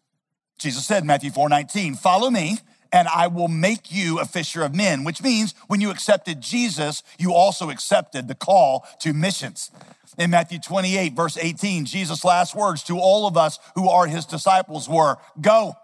Jesus 0.58 0.86
said 0.86 1.02
in 1.02 1.06
Matthew 1.06 1.30
4 1.30 1.48
19, 1.48 1.94
follow 1.94 2.30
me 2.30 2.58
and 2.92 3.08
I 3.08 3.26
will 3.26 3.48
make 3.48 3.92
you 3.92 4.18
a 4.18 4.24
fisher 4.24 4.62
of 4.62 4.74
men, 4.74 5.04
which 5.04 5.22
means 5.22 5.54
when 5.66 5.80
you 5.80 5.90
accepted 5.90 6.40
Jesus, 6.40 7.02
you 7.18 7.32
also 7.32 7.70
accepted 7.70 8.28
the 8.28 8.34
call 8.34 8.86
to 9.00 9.12
missions. 9.12 9.70
In 10.18 10.30
Matthew 10.30 10.58
28, 10.58 11.12
verse 11.12 11.36
18, 11.36 11.84
Jesus' 11.84 12.24
last 12.24 12.54
words 12.54 12.82
to 12.84 12.98
all 12.98 13.26
of 13.26 13.36
us 13.36 13.58
who 13.74 13.88
are 13.88 14.06
his 14.06 14.26
disciples 14.26 14.88
were, 14.88 15.16
Go, 15.40 15.76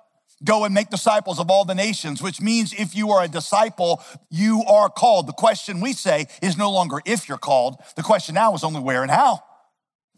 go 0.42 0.64
and 0.64 0.74
make 0.74 0.90
disciples 0.90 1.38
of 1.38 1.50
all 1.50 1.64
the 1.64 1.74
nations, 1.74 2.20
which 2.20 2.40
means 2.40 2.72
if 2.72 2.96
you 2.96 3.10
are 3.10 3.22
a 3.22 3.28
disciple, 3.28 4.02
you 4.30 4.64
are 4.68 4.88
called. 4.88 5.28
The 5.28 5.32
question 5.32 5.80
we 5.80 5.92
say 5.92 6.26
is 6.42 6.56
no 6.56 6.70
longer 6.70 7.00
if 7.04 7.28
you're 7.28 7.38
called. 7.38 7.76
The 7.96 8.02
question 8.02 8.34
now 8.34 8.54
is 8.54 8.64
only 8.64 8.80
where 8.80 9.02
and 9.02 9.10
how. 9.10 9.42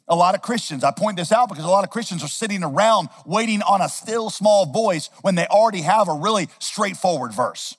A 0.09 0.15
lot 0.15 0.35
of 0.35 0.43
Christians, 0.43 0.85
I 0.85 0.93
point 0.93 1.17
this 1.17 1.33
out 1.33 1.49
because 1.49 1.65
a 1.65 1.69
lot 1.69 1.85
of 1.85 1.91
Christians 1.91 2.23
are 2.23 2.29
sitting 2.29 2.63
around 2.63 3.09
waiting 3.25 3.63
on 3.63 3.81
a 3.81 3.89
still 3.89 4.31
small 4.31 4.67
voice 4.67 5.11
when 5.23 5.35
they 5.35 5.47
already 5.47 5.83
have 5.83 6.09
a 6.09 6.15
really 6.15 6.49
straightforward 6.61 7.33
verse. 7.33 7.77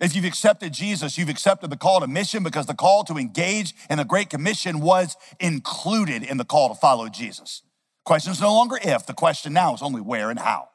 If 0.00 0.14
you've 0.14 0.24
accepted 0.24 0.72
Jesus, 0.72 1.18
you've 1.18 1.28
accepted 1.28 1.70
the 1.70 1.76
call 1.76 2.00
to 2.00 2.06
mission 2.06 2.44
because 2.44 2.66
the 2.66 2.74
call 2.74 3.02
to 3.04 3.18
engage 3.18 3.74
in 3.90 3.98
the 3.98 4.04
Great 4.04 4.30
Commission 4.30 4.80
was 4.80 5.16
included 5.40 6.22
in 6.22 6.36
the 6.36 6.44
call 6.44 6.68
to 6.68 6.76
follow 6.76 7.08
Jesus. 7.08 7.62
Question 8.04 8.32
is 8.32 8.40
no 8.40 8.54
longer 8.54 8.78
if, 8.80 9.06
the 9.06 9.12
question 9.12 9.52
now 9.52 9.74
is 9.74 9.82
only 9.82 10.00
where 10.00 10.30
and 10.30 10.38
how. 10.38 10.68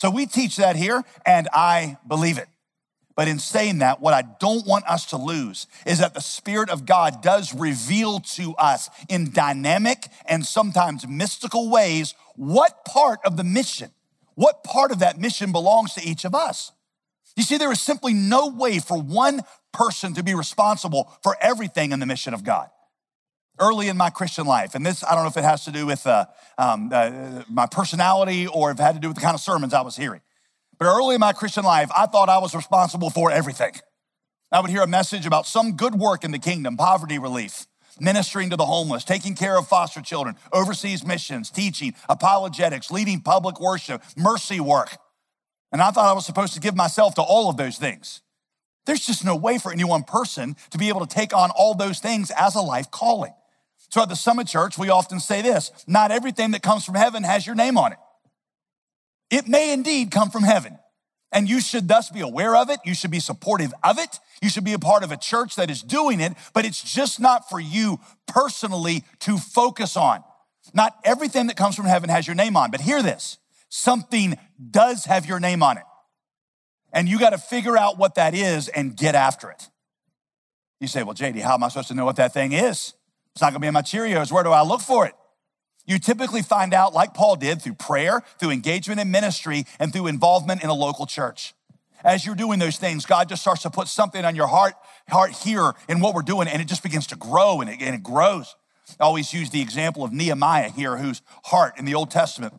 So 0.00 0.10
we 0.10 0.26
teach 0.26 0.56
that 0.56 0.76
here, 0.76 1.02
and 1.24 1.48
I 1.52 1.96
believe 2.06 2.36
it. 2.36 2.48
But 3.18 3.26
in 3.26 3.40
saying 3.40 3.78
that, 3.78 4.00
what 4.00 4.14
I 4.14 4.22
don't 4.22 4.64
want 4.64 4.86
us 4.86 5.06
to 5.06 5.16
lose 5.16 5.66
is 5.84 5.98
that 5.98 6.14
the 6.14 6.20
Spirit 6.20 6.70
of 6.70 6.86
God 6.86 7.20
does 7.20 7.52
reveal 7.52 8.20
to 8.20 8.54
us 8.54 8.88
in 9.08 9.32
dynamic 9.32 10.06
and 10.26 10.46
sometimes 10.46 11.04
mystical 11.04 11.68
ways 11.68 12.14
what 12.36 12.84
part 12.84 13.18
of 13.24 13.36
the 13.36 13.42
mission, 13.42 13.90
what 14.36 14.62
part 14.62 14.92
of 14.92 15.00
that 15.00 15.18
mission 15.18 15.50
belongs 15.50 15.94
to 15.94 16.00
each 16.00 16.24
of 16.24 16.32
us. 16.32 16.70
You 17.34 17.42
see, 17.42 17.56
there 17.56 17.72
is 17.72 17.80
simply 17.80 18.14
no 18.14 18.50
way 18.50 18.78
for 18.78 19.02
one 19.02 19.40
person 19.72 20.14
to 20.14 20.22
be 20.22 20.34
responsible 20.34 21.12
for 21.24 21.36
everything 21.40 21.90
in 21.90 21.98
the 21.98 22.06
mission 22.06 22.34
of 22.34 22.44
God. 22.44 22.70
Early 23.58 23.88
in 23.88 23.96
my 23.96 24.10
Christian 24.10 24.46
life, 24.46 24.76
and 24.76 24.86
this, 24.86 25.02
I 25.02 25.16
don't 25.16 25.24
know 25.24 25.30
if 25.30 25.36
it 25.36 25.42
has 25.42 25.64
to 25.64 25.72
do 25.72 25.86
with 25.86 26.06
uh, 26.06 26.26
um, 26.56 26.90
uh, 26.92 27.42
my 27.50 27.66
personality 27.66 28.46
or 28.46 28.70
if 28.70 28.78
it 28.78 28.82
had 28.84 28.94
to 28.94 29.00
do 29.00 29.08
with 29.08 29.16
the 29.16 29.24
kind 29.24 29.34
of 29.34 29.40
sermons 29.40 29.74
I 29.74 29.80
was 29.80 29.96
hearing. 29.96 30.20
But 30.78 30.86
early 30.86 31.16
in 31.16 31.20
my 31.20 31.32
Christian 31.32 31.64
life, 31.64 31.90
I 31.96 32.06
thought 32.06 32.28
I 32.28 32.38
was 32.38 32.54
responsible 32.54 33.10
for 33.10 33.30
everything. 33.30 33.72
I 34.52 34.60
would 34.60 34.70
hear 34.70 34.82
a 34.82 34.86
message 34.86 35.26
about 35.26 35.46
some 35.46 35.76
good 35.76 35.94
work 35.94 36.24
in 36.24 36.30
the 36.30 36.38
kingdom, 36.38 36.76
poverty 36.76 37.18
relief, 37.18 37.66
ministering 38.00 38.50
to 38.50 38.56
the 38.56 38.64
homeless, 38.64 39.04
taking 39.04 39.34
care 39.34 39.58
of 39.58 39.66
foster 39.66 40.00
children, 40.00 40.36
overseas 40.52 41.04
missions, 41.04 41.50
teaching, 41.50 41.94
apologetics, 42.08 42.90
leading 42.90 43.20
public 43.20 43.60
worship, 43.60 44.02
mercy 44.16 44.60
work. 44.60 44.96
And 45.72 45.82
I 45.82 45.90
thought 45.90 46.06
I 46.06 46.14
was 46.14 46.24
supposed 46.24 46.54
to 46.54 46.60
give 46.60 46.76
myself 46.76 47.14
to 47.16 47.22
all 47.22 47.50
of 47.50 47.56
those 47.56 47.76
things. 47.76 48.22
There's 48.86 49.04
just 49.04 49.24
no 49.24 49.36
way 49.36 49.58
for 49.58 49.70
any 49.70 49.84
one 49.84 50.04
person 50.04 50.56
to 50.70 50.78
be 50.78 50.88
able 50.88 51.04
to 51.04 51.14
take 51.14 51.36
on 51.36 51.50
all 51.50 51.74
those 51.74 51.98
things 51.98 52.30
as 52.38 52.54
a 52.54 52.62
life 52.62 52.90
calling. 52.90 53.34
So 53.90 54.02
at 54.02 54.08
the 54.08 54.16
Summit 54.16 54.46
Church, 54.46 54.78
we 54.78 54.88
often 54.88 55.20
say 55.20 55.42
this 55.42 55.70
not 55.86 56.10
everything 56.10 56.52
that 56.52 56.62
comes 56.62 56.84
from 56.84 56.94
heaven 56.94 57.24
has 57.24 57.46
your 57.46 57.54
name 57.54 57.76
on 57.76 57.92
it. 57.92 57.98
It 59.30 59.46
may 59.46 59.72
indeed 59.72 60.10
come 60.10 60.30
from 60.30 60.42
heaven. 60.42 60.78
And 61.30 61.48
you 61.48 61.60
should 61.60 61.88
thus 61.88 62.10
be 62.10 62.20
aware 62.20 62.56
of 62.56 62.70
it. 62.70 62.80
You 62.84 62.94
should 62.94 63.10
be 63.10 63.20
supportive 63.20 63.74
of 63.84 63.98
it. 63.98 64.18
You 64.40 64.48
should 64.48 64.64
be 64.64 64.72
a 64.72 64.78
part 64.78 65.02
of 65.02 65.12
a 65.12 65.16
church 65.16 65.56
that 65.56 65.70
is 65.70 65.82
doing 65.82 66.20
it, 66.20 66.32
but 66.54 66.64
it's 66.64 66.82
just 66.82 67.20
not 67.20 67.50
for 67.50 67.60
you 67.60 68.00
personally 68.26 69.04
to 69.20 69.36
focus 69.36 69.96
on. 69.96 70.24
Not 70.72 70.94
everything 71.04 71.48
that 71.48 71.56
comes 71.56 71.76
from 71.76 71.84
heaven 71.84 72.08
has 72.08 72.26
your 72.26 72.36
name 72.36 72.56
on, 72.56 72.70
but 72.70 72.80
hear 72.80 73.02
this 73.02 73.38
something 73.70 74.38
does 74.70 75.04
have 75.04 75.26
your 75.26 75.38
name 75.38 75.62
on 75.62 75.76
it. 75.76 75.84
And 76.90 77.06
you 77.06 77.18
got 77.18 77.30
to 77.30 77.38
figure 77.38 77.76
out 77.76 77.98
what 77.98 78.14
that 78.14 78.34
is 78.34 78.68
and 78.68 78.96
get 78.96 79.14
after 79.14 79.50
it. 79.50 79.68
You 80.80 80.88
say, 80.88 81.02
Well, 81.02 81.14
JD, 81.14 81.40
how 81.40 81.54
am 81.54 81.64
I 81.64 81.68
supposed 81.68 81.88
to 81.88 81.94
know 81.94 82.04
what 82.04 82.16
that 82.16 82.32
thing 82.32 82.52
is? 82.52 82.94
It's 83.32 83.42
not 83.42 83.52
gonna 83.52 83.60
be 83.60 83.66
in 83.66 83.74
my 83.74 83.82
Cheerios. 83.82 84.32
Where 84.32 84.44
do 84.44 84.50
I 84.50 84.62
look 84.62 84.80
for 84.80 85.06
it? 85.06 85.14
You 85.88 85.98
typically 85.98 86.42
find 86.42 86.74
out, 86.74 86.92
like 86.92 87.14
Paul 87.14 87.36
did, 87.36 87.62
through 87.62 87.74
prayer, 87.74 88.22
through 88.38 88.50
engagement 88.50 89.00
in 89.00 89.10
ministry, 89.10 89.64
and 89.80 89.90
through 89.90 90.06
involvement 90.06 90.62
in 90.62 90.68
a 90.68 90.74
local 90.74 91.06
church. 91.06 91.54
As 92.04 92.26
you're 92.26 92.34
doing 92.34 92.58
those 92.58 92.76
things, 92.76 93.06
God 93.06 93.30
just 93.30 93.40
starts 93.40 93.62
to 93.62 93.70
put 93.70 93.88
something 93.88 94.22
on 94.22 94.36
your 94.36 94.48
heart, 94.48 94.74
heart 95.08 95.32
here 95.32 95.72
in 95.88 96.00
what 96.00 96.14
we're 96.14 96.20
doing, 96.20 96.46
and 96.46 96.60
it 96.60 96.68
just 96.68 96.82
begins 96.82 97.06
to 97.06 97.16
grow 97.16 97.62
and 97.62 97.70
it, 97.70 97.80
and 97.80 97.94
it 97.94 98.02
grows. 98.02 98.54
I 99.00 99.04
always 99.04 99.32
use 99.32 99.48
the 99.48 99.62
example 99.62 100.04
of 100.04 100.12
Nehemiah 100.12 100.68
here, 100.68 100.98
whose 100.98 101.22
heart 101.44 101.78
in 101.78 101.86
the 101.86 101.94
Old 101.94 102.10
Testament, 102.10 102.52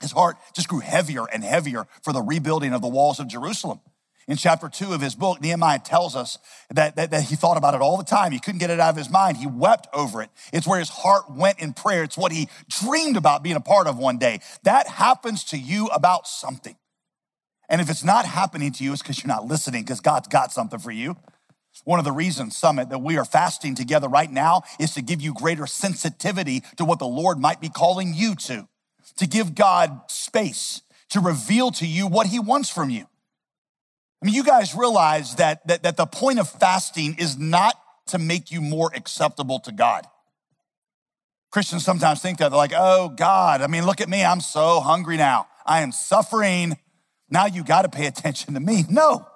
his 0.00 0.12
heart 0.12 0.36
just 0.54 0.68
grew 0.68 0.78
heavier 0.78 1.24
and 1.26 1.42
heavier 1.42 1.88
for 2.04 2.12
the 2.12 2.22
rebuilding 2.22 2.72
of 2.72 2.82
the 2.82 2.88
walls 2.88 3.18
of 3.18 3.26
Jerusalem. 3.26 3.80
In 4.30 4.36
chapter 4.36 4.68
two 4.68 4.92
of 4.92 5.00
his 5.00 5.16
book, 5.16 5.40
Nehemiah 5.40 5.80
tells 5.80 6.14
us 6.14 6.38
that, 6.72 6.94
that, 6.94 7.10
that, 7.10 7.24
he 7.24 7.34
thought 7.34 7.56
about 7.56 7.74
it 7.74 7.80
all 7.80 7.96
the 7.96 8.04
time. 8.04 8.30
He 8.30 8.38
couldn't 8.38 8.60
get 8.60 8.70
it 8.70 8.78
out 8.78 8.90
of 8.90 8.96
his 8.96 9.10
mind. 9.10 9.38
He 9.38 9.48
wept 9.48 9.88
over 9.92 10.22
it. 10.22 10.30
It's 10.52 10.68
where 10.68 10.78
his 10.78 10.88
heart 10.88 11.24
went 11.28 11.58
in 11.58 11.72
prayer. 11.72 12.04
It's 12.04 12.16
what 12.16 12.30
he 12.30 12.48
dreamed 12.68 13.16
about 13.16 13.42
being 13.42 13.56
a 13.56 13.60
part 13.60 13.88
of 13.88 13.98
one 13.98 14.18
day. 14.18 14.38
That 14.62 14.86
happens 14.86 15.42
to 15.46 15.58
you 15.58 15.86
about 15.88 16.28
something. 16.28 16.76
And 17.68 17.80
if 17.80 17.90
it's 17.90 18.04
not 18.04 18.24
happening 18.24 18.70
to 18.74 18.84
you, 18.84 18.92
it's 18.92 19.02
because 19.02 19.20
you're 19.20 19.34
not 19.34 19.46
listening, 19.46 19.82
because 19.82 20.00
God's 20.00 20.28
got 20.28 20.52
something 20.52 20.78
for 20.78 20.92
you. 20.92 21.16
One 21.82 21.98
of 21.98 22.04
the 22.04 22.12
reasons, 22.12 22.56
Summit, 22.56 22.88
that 22.90 23.00
we 23.00 23.18
are 23.18 23.24
fasting 23.24 23.74
together 23.74 24.06
right 24.06 24.30
now 24.30 24.62
is 24.78 24.94
to 24.94 25.02
give 25.02 25.20
you 25.20 25.34
greater 25.34 25.66
sensitivity 25.66 26.62
to 26.76 26.84
what 26.84 27.00
the 27.00 27.04
Lord 27.04 27.40
might 27.40 27.60
be 27.60 27.68
calling 27.68 28.14
you 28.14 28.36
to, 28.36 28.68
to 29.16 29.26
give 29.26 29.56
God 29.56 30.02
space 30.06 30.82
to 31.08 31.18
reveal 31.18 31.72
to 31.72 31.86
you 31.86 32.06
what 32.06 32.28
he 32.28 32.38
wants 32.38 32.70
from 32.70 32.90
you. 32.90 33.06
I 34.22 34.26
mean, 34.26 34.34
you 34.34 34.44
guys 34.44 34.74
realize 34.74 35.36
that, 35.36 35.66
that, 35.66 35.82
that 35.82 35.96
the 35.96 36.06
point 36.06 36.38
of 36.38 36.48
fasting 36.48 37.16
is 37.18 37.38
not 37.38 37.74
to 38.08 38.18
make 38.18 38.50
you 38.50 38.60
more 38.60 38.90
acceptable 38.94 39.60
to 39.60 39.72
God. 39.72 40.06
Christians 41.50 41.84
sometimes 41.84 42.20
think 42.20 42.38
that 42.38 42.50
they're 42.50 42.56
like, 42.56 42.74
oh, 42.76 43.08
God, 43.08 43.62
I 43.62 43.66
mean, 43.66 43.86
look 43.86 44.00
at 44.00 44.08
me. 44.08 44.24
I'm 44.24 44.40
so 44.40 44.80
hungry 44.80 45.16
now. 45.16 45.48
I 45.66 45.80
am 45.80 45.90
suffering. 45.90 46.76
Now 47.28 47.46
you 47.46 47.64
got 47.64 47.82
to 47.82 47.88
pay 47.88 48.06
attention 48.06 48.54
to 48.54 48.60
me. 48.60 48.84
No, 48.90 49.26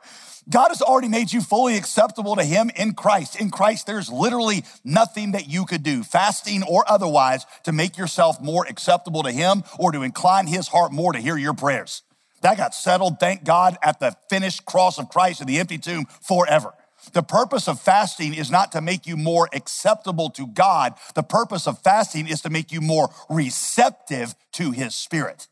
God 0.48 0.68
has 0.68 0.82
already 0.82 1.08
made 1.08 1.32
you 1.32 1.40
fully 1.40 1.76
acceptable 1.76 2.36
to 2.36 2.44
Him 2.44 2.70
in 2.76 2.92
Christ. 2.92 3.40
In 3.40 3.50
Christ, 3.50 3.86
there's 3.86 4.10
literally 4.10 4.64
nothing 4.84 5.32
that 5.32 5.48
you 5.48 5.64
could 5.64 5.82
do, 5.82 6.02
fasting 6.02 6.62
or 6.64 6.84
otherwise, 6.86 7.46
to 7.64 7.72
make 7.72 7.96
yourself 7.96 8.42
more 8.42 8.66
acceptable 8.66 9.22
to 9.22 9.32
Him 9.32 9.64
or 9.78 9.92
to 9.92 10.02
incline 10.02 10.46
His 10.46 10.68
heart 10.68 10.92
more 10.92 11.14
to 11.14 11.18
hear 11.18 11.38
your 11.38 11.54
prayers. 11.54 12.02
That 12.44 12.58
got 12.58 12.74
settled, 12.74 13.20
thank 13.20 13.42
God, 13.42 13.78
at 13.82 14.00
the 14.00 14.14
finished 14.28 14.66
cross 14.66 14.98
of 14.98 15.08
Christ 15.08 15.40
in 15.40 15.46
the 15.46 15.58
empty 15.58 15.78
tomb 15.78 16.04
forever. 16.20 16.74
The 17.14 17.22
purpose 17.22 17.68
of 17.68 17.80
fasting 17.80 18.34
is 18.34 18.50
not 18.50 18.70
to 18.72 18.82
make 18.82 19.06
you 19.06 19.16
more 19.16 19.48
acceptable 19.54 20.28
to 20.32 20.46
God. 20.48 20.92
The 21.14 21.22
purpose 21.22 21.66
of 21.66 21.78
fasting 21.78 22.28
is 22.28 22.42
to 22.42 22.50
make 22.50 22.70
you 22.70 22.82
more 22.82 23.08
receptive 23.30 24.34
to 24.52 24.72
His 24.72 24.94
Spirit. 24.94 25.48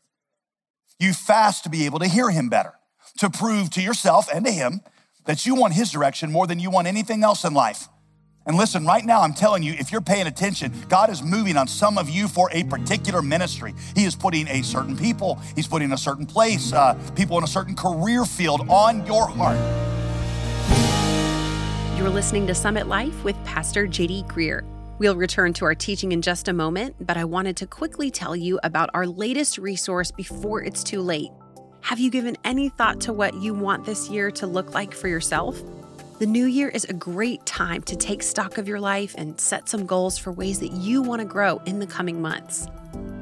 You 0.99 1.13
fast 1.13 1.63
to 1.63 1.69
be 1.71 1.87
able 1.87 1.97
to 1.97 2.07
hear 2.07 2.29
Him 2.29 2.49
better, 2.49 2.73
to 3.17 3.27
prove 3.27 3.71
to 3.71 3.81
yourself 3.81 4.29
and 4.31 4.45
to 4.45 4.51
Him 4.51 4.81
that 5.25 5.47
you 5.47 5.55
want 5.55 5.73
His 5.73 5.89
direction 5.89 6.31
more 6.31 6.45
than 6.45 6.59
you 6.59 6.69
want 6.69 6.85
anything 6.85 7.23
else 7.23 7.43
in 7.43 7.55
life. 7.55 7.87
And 8.45 8.57
listen, 8.57 8.85
right 8.85 9.05
now, 9.05 9.21
I'm 9.21 9.33
telling 9.33 9.63
you, 9.63 9.73
if 9.73 9.91
you're 9.91 10.01
paying 10.01 10.27
attention, 10.27 10.73
God 10.89 11.09
is 11.09 11.23
moving 11.23 11.55
on 11.55 11.65
some 11.65 11.97
of 11.97 12.09
you 12.09 12.27
for 12.27 12.49
a 12.51 12.63
particular 12.65 13.21
ministry. 13.21 13.73
He 13.95 14.03
is 14.03 14.15
putting 14.15 14.49
a 14.49 14.61
certain 14.63 14.97
people, 14.97 15.39
He's 15.55 15.67
putting 15.67 15.93
a 15.93 15.97
certain 15.97 16.25
place, 16.25 16.73
uh, 16.73 16.95
people 17.15 17.37
in 17.37 17.45
a 17.45 17.47
certain 17.47 17.75
career 17.75 18.25
field 18.25 18.67
on 18.69 19.05
your 19.05 19.27
heart. 19.27 19.57
You're 21.97 22.09
listening 22.09 22.45
to 22.47 22.55
Summit 22.55 22.87
Life 22.87 23.23
with 23.23 23.37
Pastor 23.45 23.87
JD 23.87 24.27
Greear. 24.27 24.65
We'll 24.99 25.15
return 25.15 25.53
to 25.53 25.65
our 25.65 25.75
teaching 25.75 26.11
in 26.11 26.21
just 26.21 26.49
a 26.49 26.53
moment, 26.53 26.95
but 26.99 27.15
I 27.15 27.23
wanted 27.23 27.55
to 27.57 27.67
quickly 27.67 28.11
tell 28.11 28.35
you 28.35 28.59
about 28.63 28.89
our 28.93 29.07
latest 29.07 29.57
resource 29.57 30.11
before 30.11 30.61
it's 30.61 30.83
too 30.83 31.01
late. 31.01 31.29
Have 31.81 31.99
you 31.99 32.11
given 32.11 32.35
any 32.43 32.67
thought 32.69 32.99
to 33.01 33.13
what 33.13 33.35
you 33.35 33.53
want 33.53 33.85
this 33.85 34.09
year 34.09 34.31
to 34.31 34.47
look 34.47 34.73
like 34.73 34.93
for 34.93 35.07
yourself? 35.07 35.61
The 36.19 36.27
new 36.27 36.45
year 36.45 36.69
is 36.69 36.85
a 36.85 36.93
great 36.93 37.43
time 37.47 37.81
to 37.83 37.95
take 37.95 38.21
stock 38.21 38.59
of 38.59 38.67
your 38.67 38.79
life 38.79 39.15
and 39.17 39.39
set 39.41 39.67
some 39.67 39.87
goals 39.87 40.15
for 40.15 40.31
ways 40.31 40.59
that 40.59 40.71
you 40.71 41.01
want 41.01 41.21
to 41.21 41.25
grow 41.25 41.57
in 41.65 41.79
the 41.79 41.87
coming 41.87 42.21
months. 42.21 42.67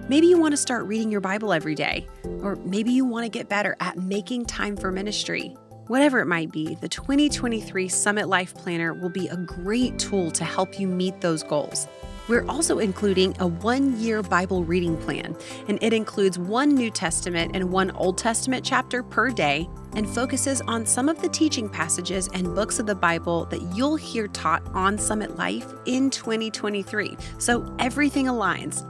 Maybe 0.09 0.27
you 0.27 0.37
want 0.37 0.51
to 0.51 0.57
start 0.57 0.85
reading 0.85 1.09
your 1.09 1.21
Bible 1.21 1.53
every 1.53 1.73
day, 1.73 2.05
or 2.41 2.57
maybe 2.57 2.91
you 2.91 3.05
want 3.05 3.23
to 3.23 3.29
get 3.29 3.47
better 3.47 3.77
at 3.79 3.97
making 3.97 4.45
time 4.45 4.75
for 4.75 4.91
ministry. 4.91 5.55
Whatever 5.87 6.19
it 6.19 6.25
might 6.25 6.51
be, 6.51 6.75
the 6.81 6.89
2023 6.89 7.87
Summit 7.87 8.27
Life 8.27 8.53
Planner 8.55 8.93
will 8.93 9.09
be 9.09 9.29
a 9.29 9.37
great 9.37 9.97
tool 9.97 10.29
to 10.31 10.43
help 10.43 10.77
you 10.77 10.85
meet 10.89 11.21
those 11.21 11.43
goals. 11.43 11.87
We're 12.27 12.45
also 12.47 12.79
including 12.79 13.35
a 13.39 13.47
one 13.47 13.99
year 13.99 14.21
Bible 14.21 14.63
reading 14.63 14.97
plan, 14.97 15.35
and 15.67 15.77
it 15.81 15.93
includes 15.93 16.37
one 16.37 16.75
New 16.75 16.91
Testament 16.91 17.55
and 17.55 17.71
one 17.71 17.91
Old 17.91 18.17
Testament 18.17 18.63
chapter 18.63 19.03
per 19.03 19.29
day 19.31 19.69
and 19.95 20.09
focuses 20.09 20.61
on 20.61 20.85
some 20.85 21.09
of 21.09 21.21
the 21.21 21.29
teaching 21.29 21.67
passages 21.67 22.29
and 22.33 22.55
books 22.55 22.79
of 22.79 22.85
the 22.85 22.95
Bible 22.95 23.45
that 23.45 23.61
you'll 23.75 23.95
hear 23.95 24.27
taught 24.27 24.63
on 24.73 24.97
Summit 24.97 25.35
Life 25.35 25.73
in 25.85 26.09
2023. 26.09 27.17
So 27.39 27.75
everything 27.79 28.27
aligns. 28.27 28.87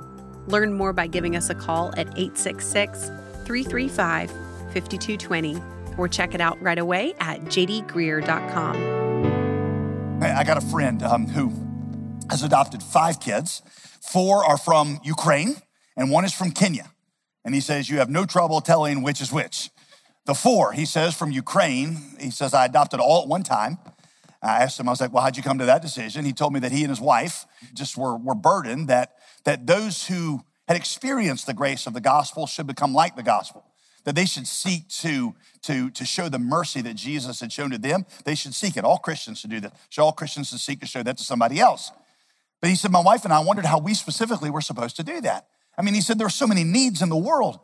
Learn 0.48 0.74
more 0.74 0.94
by 0.94 1.08
giving 1.08 1.36
us 1.36 1.50
a 1.50 1.56
call 1.56 1.90
at 1.98 2.08
866 2.18 3.08
335 3.46 4.30
5220 4.74 5.62
or 5.98 6.08
check 6.08 6.34
it 6.34 6.42
out 6.42 6.62
right 6.62 6.80
away 6.80 7.14
at 7.20 7.42
jdgreear.com. 7.46 9.02
I 10.22 10.44
got 10.44 10.58
a 10.58 10.62
friend 10.62 11.02
um, 11.04 11.28
who 11.28 11.50
has 12.32 12.44
adopted 12.44 12.82
five 12.82 13.20
kids. 13.20 13.62
Four 14.02 14.46
are 14.46 14.58
from 14.58 15.02
Ukraine, 15.04 15.58
and 15.98 16.10
one 16.10 16.24
is 16.24 16.34
from 16.34 16.52
Kenya. 16.52 16.90
And 17.44 17.54
he 17.54 17.60
says, 17.60 17.90
You 17.90 17.98
have 17.98 18.10
no 18.10 18.26
trouble 18.26 18.62
telling 18.62 19.04
which 19.04 19.20
is 19.22 19.32
which. 19.32 19.70
The 20.26 20.34
four, 20.34 20.72
he 20.72 20.86
says, 20.86 21.14
from 21.14 21.32
Ukraine, 21.32 21.98
he 22.20 22.32
says, 22.32 22.54
I 22.54 22.66
adopted 22.66 23.00
all 23.02 23.24
at 23.24 23.28
one 23.28 23.44
time. 23.44 23.78
I 24.42 24.64
asked 24.64 24.80
him, 24.80 24.88
I 24.88 24.92
was 24.92 25.02
like, 25.02 25.12
Well, 25.12 25.22
how'd 25.22 25.36
you 25.36 25.44
come 25.44 25.60
to 25.60 25.66
that 25.66 25.82
decision? 25.82 26.24
He 26.24 26.32
told 26.32 26.54
me 26.54 26.62
that 26.62 26.72
he 26.72 26.84
and 26.84 26.90
his 26.90 27.02
wife 27.02 27.46
just 27.74 27.98
were, 27.98 28.16
were 28.16 28.36
burdened 28.36 28.88
that, 28.88 29.12
that 29.44 29.68
those 29.68 30.08
who 30.08 30.42
had 30.70 30.78
experienced 30.78 31.48
the 31.48 31.54
grace 31.54 31.86
of 31.86 31.94
the 31.94 32.02
gospel 32.02 32.48
should 32.48 32.66
become 32.66 32.94
like 32.94 33.18
the 33.18 33.24
gospel 33.24 33.66
that 34.04 34.16
they 34.16 34.26
should 34.26 34.48
seek 34.48 34.88
to, 34.88 35.36
to, 35.64 35.90
to 35.92 36.06
show 36.06 36.30
the 36.30 36.40
mercy 36.40 36.82
that 36.82 36.96
Jesus 36.96 37.40
had 37.40 37.52
shown 37.52 37.70
to 37.72 37.78
them. 37.78 38.06
They 38.26 38.36
should 38.36 38.54
seek 38.54 38.78
it. 38.78 38.84
All 38.84 38.98
Christians 38.98 39.40
should 39.40 39.50
do 39.50 39.60
that. 39.60 39.74
Should 39.90 40.02
all 40.02 40.12
Christians 40.12 40.50
should 40.50 40.60
seek 40.60 40.80
to 40.80 40.88
show 40.88 41.04
that 41.04 41.18
to 41.18 41.24
somebody 41.24 41.60
else. 41.60 41.92
But 42.62 42.70
he 42.70 42.76
said, 42.76 42.92
My 42.92 43.02
wife 43.02 43.26
and 43.26 43.34
I 43.34 43.40
wondered 43.40 43.66
how 43.66 43.80
we 43.80 43.94
specifically 43.94 44.50
were 44.50 44.62
supposed 44.62 44.96
to 44.98 45.04
do 45.04 45.20
that. 45.22 45.48
I 45.78 45.82
mean, 45.82 45.94
he 45.94 46.02
said, 46.02 46.18
There 46.18 46.28
are 46.28 46.30
so 46.30 46.48
many 46.48 46.64
needs 46.64 47.02
in 47.02 47.10
the 47.10 47.18
world. 47.18 47.60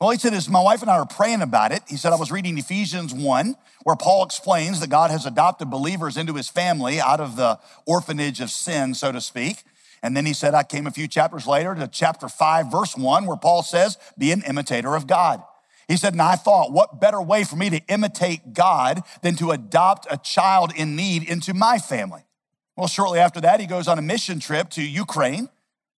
Well, 0.00 0.10
he 0.10 0.18
said, 0.18 0.34
as 0.34 0.48
my 0.48 0.60
wife 0.60 0.82
and 0.82 0.90
I 0.90 0.98
were 0.98 1.06
praying 1.06 1.40
about 1.40 1.70
it, 1.70 1.82
he 1.88 1.96
said, 1.96 2.12
I 2.12 2.16
was 2.16 2.32
reading 2.32 2.58
Ephesians 2.58 3.14
1, 3.14 3.54
where 3.84 3.94
Paul 3.94 4.24
explains 4.24 4.80
that 4.80 4.90
God 4.90 5.12
has 5.12 5.24
adopted 5.24 5.70
believers 5.70 6.16
into 6.16 6.34
his 6.34 6.48
family 6.48 7.00
out 7.00 7.20
of 7.20 7.36
the 7.36 7.60
orphanage 7.86 8.40
of 8.40 8.50
sin, 8.50 8.94
so 8.94 9.12
to 9.12 9.20
speak. 9.20 9.62
And 10.02 10.16
then 10.16 10.26
he 10.26 10.34
said, 10.34 10.52
I 10.52 10.64
came 10.64 10.88
a 10.88 10.90
few 10.90 11.06
chapters 11.06 11.46
later 11.46 11.74
to 11.76 11.86
chapter 11.86 12.28
5, 12.28 12.72
verse 12.72 12.96
1, 12.96 13.24
where 13.24 13.36
Paul 13.36 13.62
says, 13.62 13.96
Be 14.18 14.32
an 14.32 14.42
imitator 14.42 14.96
of 14.96 15.06
God. 15.06 15.42
He 15.88 15.96
said, 15.96 16.14
and 16.14 16.22
I 16.22 16.34
thought, 16.36 16.72
what 16.72 17.00
better 17.00 17.22
way 17.22 17.44
for 17.44 17.56
me 17.56 17.70
to 17.70 17.80
imitate 17.88 18.52
God 18.52 19.02
than 19.22 19.36
to 19.36 19.52
adopt 19.52 20.06
a 20.10 20.16
child 20.16 20.72
in 20.74 20.96
need 20.96 21.22
into 21.22 21.54
my 21.54 21.78
family? 21.78 22.23
Well, 22.76 22.88
shortly 22.88 23.20
after 23.20 23.40
that, 23.40 23.60
he 23.60 23.66
goes 23.66 23.86
on 23.86 23.98
a 23.98 24.02
mission 24.02 24.40
trip 24.40 24.68
to 24.70 24.82
Ukraine. 24.82 25.48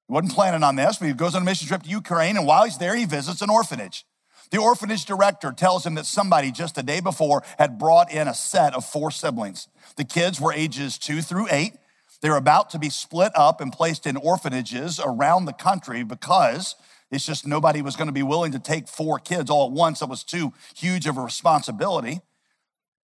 He 0.09 0.13
wasn't 0.13 0.33
planning 0.33 0.63
on 0.63 0.77
this, 0.77 0.99
but 0.99 1.07
he 1.07 1.15
goes 1.15 1.35
on 1.35 1.43
a 1.43 1.45
mission 1.45 1.69
trip 1.69 1.83
to 1.85 1.89
Ukraine, 1.89 2.37
and 2.37 2.47
while 2.47 2.65
he's 2.65 2.79
there, 2.79 2.97
he 2.97 3.05
visits 3.05 3.43
an 3.43 3.51
orphanage. 3.51 4.05
The 4.51 4.59
orphanage 4.59 5.05
director 5.05 5.53
tells 5.53 5.87
him 5.87 5.95
that 5.95 6.07
somebody 6.07 6.53
just 6.53 6.75
the 6.75 6.83
day 6.83 7.01
before 7.01 7.43
had 7.59 7.79
brought 7.79 8.13
in 8.13 8.29
a 8.29 8.35
set 8.35 8.75
of 8.75 8.85
four 8.85 9.11
siblings. 9.11 9.69
The 9.97 10.05
kids 10.05 10.41
were 10.41 10.53
ages 10.53 10.99
two 10.99 11.23
through 11.23 11.47
eight. 11.51 11.75
They 12.21 12.31
were 12.31 12.37
about 12.37 12.71
to 12.71 12.79
be 12.79 12.91
split 12.91 13.33
up 13.35 13.61
and 13.61 13.73
placed 13.73 14.07
in 14.07 14.17
orphanages 14.17 15.01
around 15.05 15.45
the 15.45 15.53
country 15.53 16.03
because 16.03 16.77
it's 17.11 17.27
just 17.27 17.47
nobody 17.47 17.83
was 17.83 17.97
going 17.97 18.07
to 18.09 18.13
be 18.13 18.23
willing 18.23 18.53
to 18.53 18.59
take 18.59 18.89
four 18.89 19.19
kids 19.19 19.51
all 19.51 19.67
at 19.67 19.73
once. 19.73 20.03
It 20.03 20.09
was 20.09 20.25
too 20.25 20.53
huge 20.75 21.07
of 21.07 21.17
a 21.17 21.21
responsibility. 21.21 22.21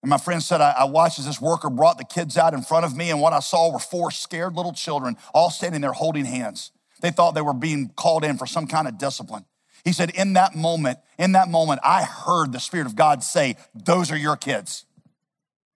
And 0.01 0.09
my 0.09 0.17
friend 0.17 0.41
said, 0.41 0.61
I, 0.61 0.71
I 0.79 0.83
watched 0.85 1.19
as 1.19 1.25
this 1.25 1.39
worker 1.39 1.69
brought 1.69 1.97
the 1.97 2.03
kids 2.03 2.37
out 2.37 2.53
in 2.53 2.61
front 2.63 2.85
of 2.85 2.95
me, 2.95 3.11
and 3.11 3.21
what 3.21 3.33
I 3.33 3.39
saw 3.39 3.71
were 3.71 3.79
four 3.79 4.11
scared 4.11 4.55
little 4.55 4.73
children 4.73 5.15
all 5.33 5.49
standing 5.49 5.81
there 5.81 5.93
holding 5.93 6.25
hands. 6.25 6.71
They 7.01 7.11
thought 7.11 7.35
they 7.35 7.41
were 7.41 7.53
being 7.53 7.89
called 7.95 8.23
in 8.23 8.37
for 8.37 8.45
some 8.45 8.67
kind 8.67 8.87
of 8.87 8.97
discipline. 8.97 9.45
He 9.83 9.93
said, 9.93 10.11
In 10.11 10.33
that 10.33 10.55
moment, 10.55 10.99
in 11.17 11.31
that 11.33 11.49
moment, 11.49 11.81
I 11.83 12.03
heard 12.03 12.51
the 12.51 12.59
Spirit 12.59 12.87
of 12.87 12.95
God 12.95 13.23
say, 13.23 13.57
Those 13.73 14.11
are 14.11 14.17
your 14.17 14.35
kids. 14.35 14.85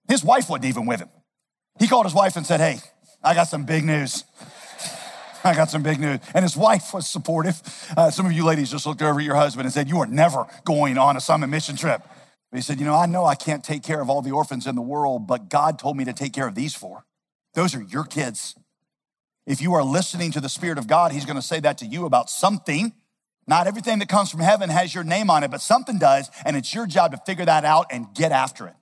His 0.08 0.24
wife 0.24 0.48
wasn't 0.48 0.66
even 0.66 0.86
with 0.86 1.00
him. 1.00 1.08
He 1.78 1.88
called 1.88 2.06
his 2.06 2.14
wife 2.14 2.36
and 2.36 2.46
said, 2.46 2.60
Hey, 2.60 2.78
I 3.22 3.34
got 3.34 3.48
some 3.48 3.64
big 3.64 3.84
news. 3.84 4.24
I 5.44 5.54
got 5.54 5.70
some 5.70 5.82
big 5.82 6.00
news. 6.00 6.18
And 6.34 6.44
his 6.44 6.56
wife 6.56 6.92
was 6.92 7.08
supportive. 7.08 7.60
Uh, 7.96 8.10
some 8.10 8.26
of 8.26 8.32
you 8.32 8.44
ladies 8.44 8.70
just 8.70 8.86
looked 8.86 9.02
over 9.02 9.20
at 9.20 9.24
your 9.24 9.36
husband 9.36 9.66
and 9.66 9.72
said, 9.72 9.88
You 9.88 9.98
are 10.00 10.06
never 10.06 10.46
going 10.64 10.98
on 10.98 11.16
a 11.16 11.20
summit 11.20 11.48
mission 11.48 11.76
trip. 11.76 12.02
He 12.56 12.62
said, 12.62 12.78
You 12.78 12.86
know, 12.86 12.94
I 12.94 13.06
know 13.06 13.24
I 13.24 13.34
can't 13.34 13.62
take 13.62 13.82
care 13.82 14.00
of 14.00 14.10
all 14.10 14.22
the 14.22 14.32
orphans 14.32 14.66
in 14.66 14.74
the 14.74 14.82
world, 14.82 15.26
but 15.26 15.48
God 15.48 15.78
told 15.78 15.96
me 15.96 16.04
to 16.04 16.12
take 16.12 16.32
care 16.32 16.48
of 16.48 16.54
these 16.54 16.74
four. 16.74 17.04
Those 17.54 17.74
are 17.74 17.82
your 17.82 18.04
kids. 18.04 18.54
If 19.46 19.60
you 19.60 19.74
are 19.74 19.84
listening 19.84 20.32
to 20.32 20.40
the 20.40 20.48
Spirit 20.48 20.78
of 20.78 20.86
God, 20.86 21.12
He's 21.12 21.24
going 21.24 21.36
to 21.36 21.42
say 21.42 21.60
that 21.60 21.78
to 21.78 21.86
you 21.86 22.06
about 22.06 22.30
something. 22.30 22.92
Not 23.46 23.66
everything 23.66 24.00
that 24.00 24.08
comes 24.08 24.30
from 24.30 24.40
heaven 24.40 24.70
has 24.70 24.94
your 24.94 25.04
name 25.04 25.30
on 25.30 25.44
it, 25.44 25.50
but 25.50 25.60
something 25.60 25.98
does, 25.98 26.30
and 26.44 26.56
it's 26.56 26.74
your 26.74 26.86
job 26.86 27.12
to 27.12 27.18
figure 27.18 27.44
that 27.44 27.64
out 27.64 27.86
and 27.90 28.12
get 28.12 28.32
after 28.32 28.66
it. 28.66 28.74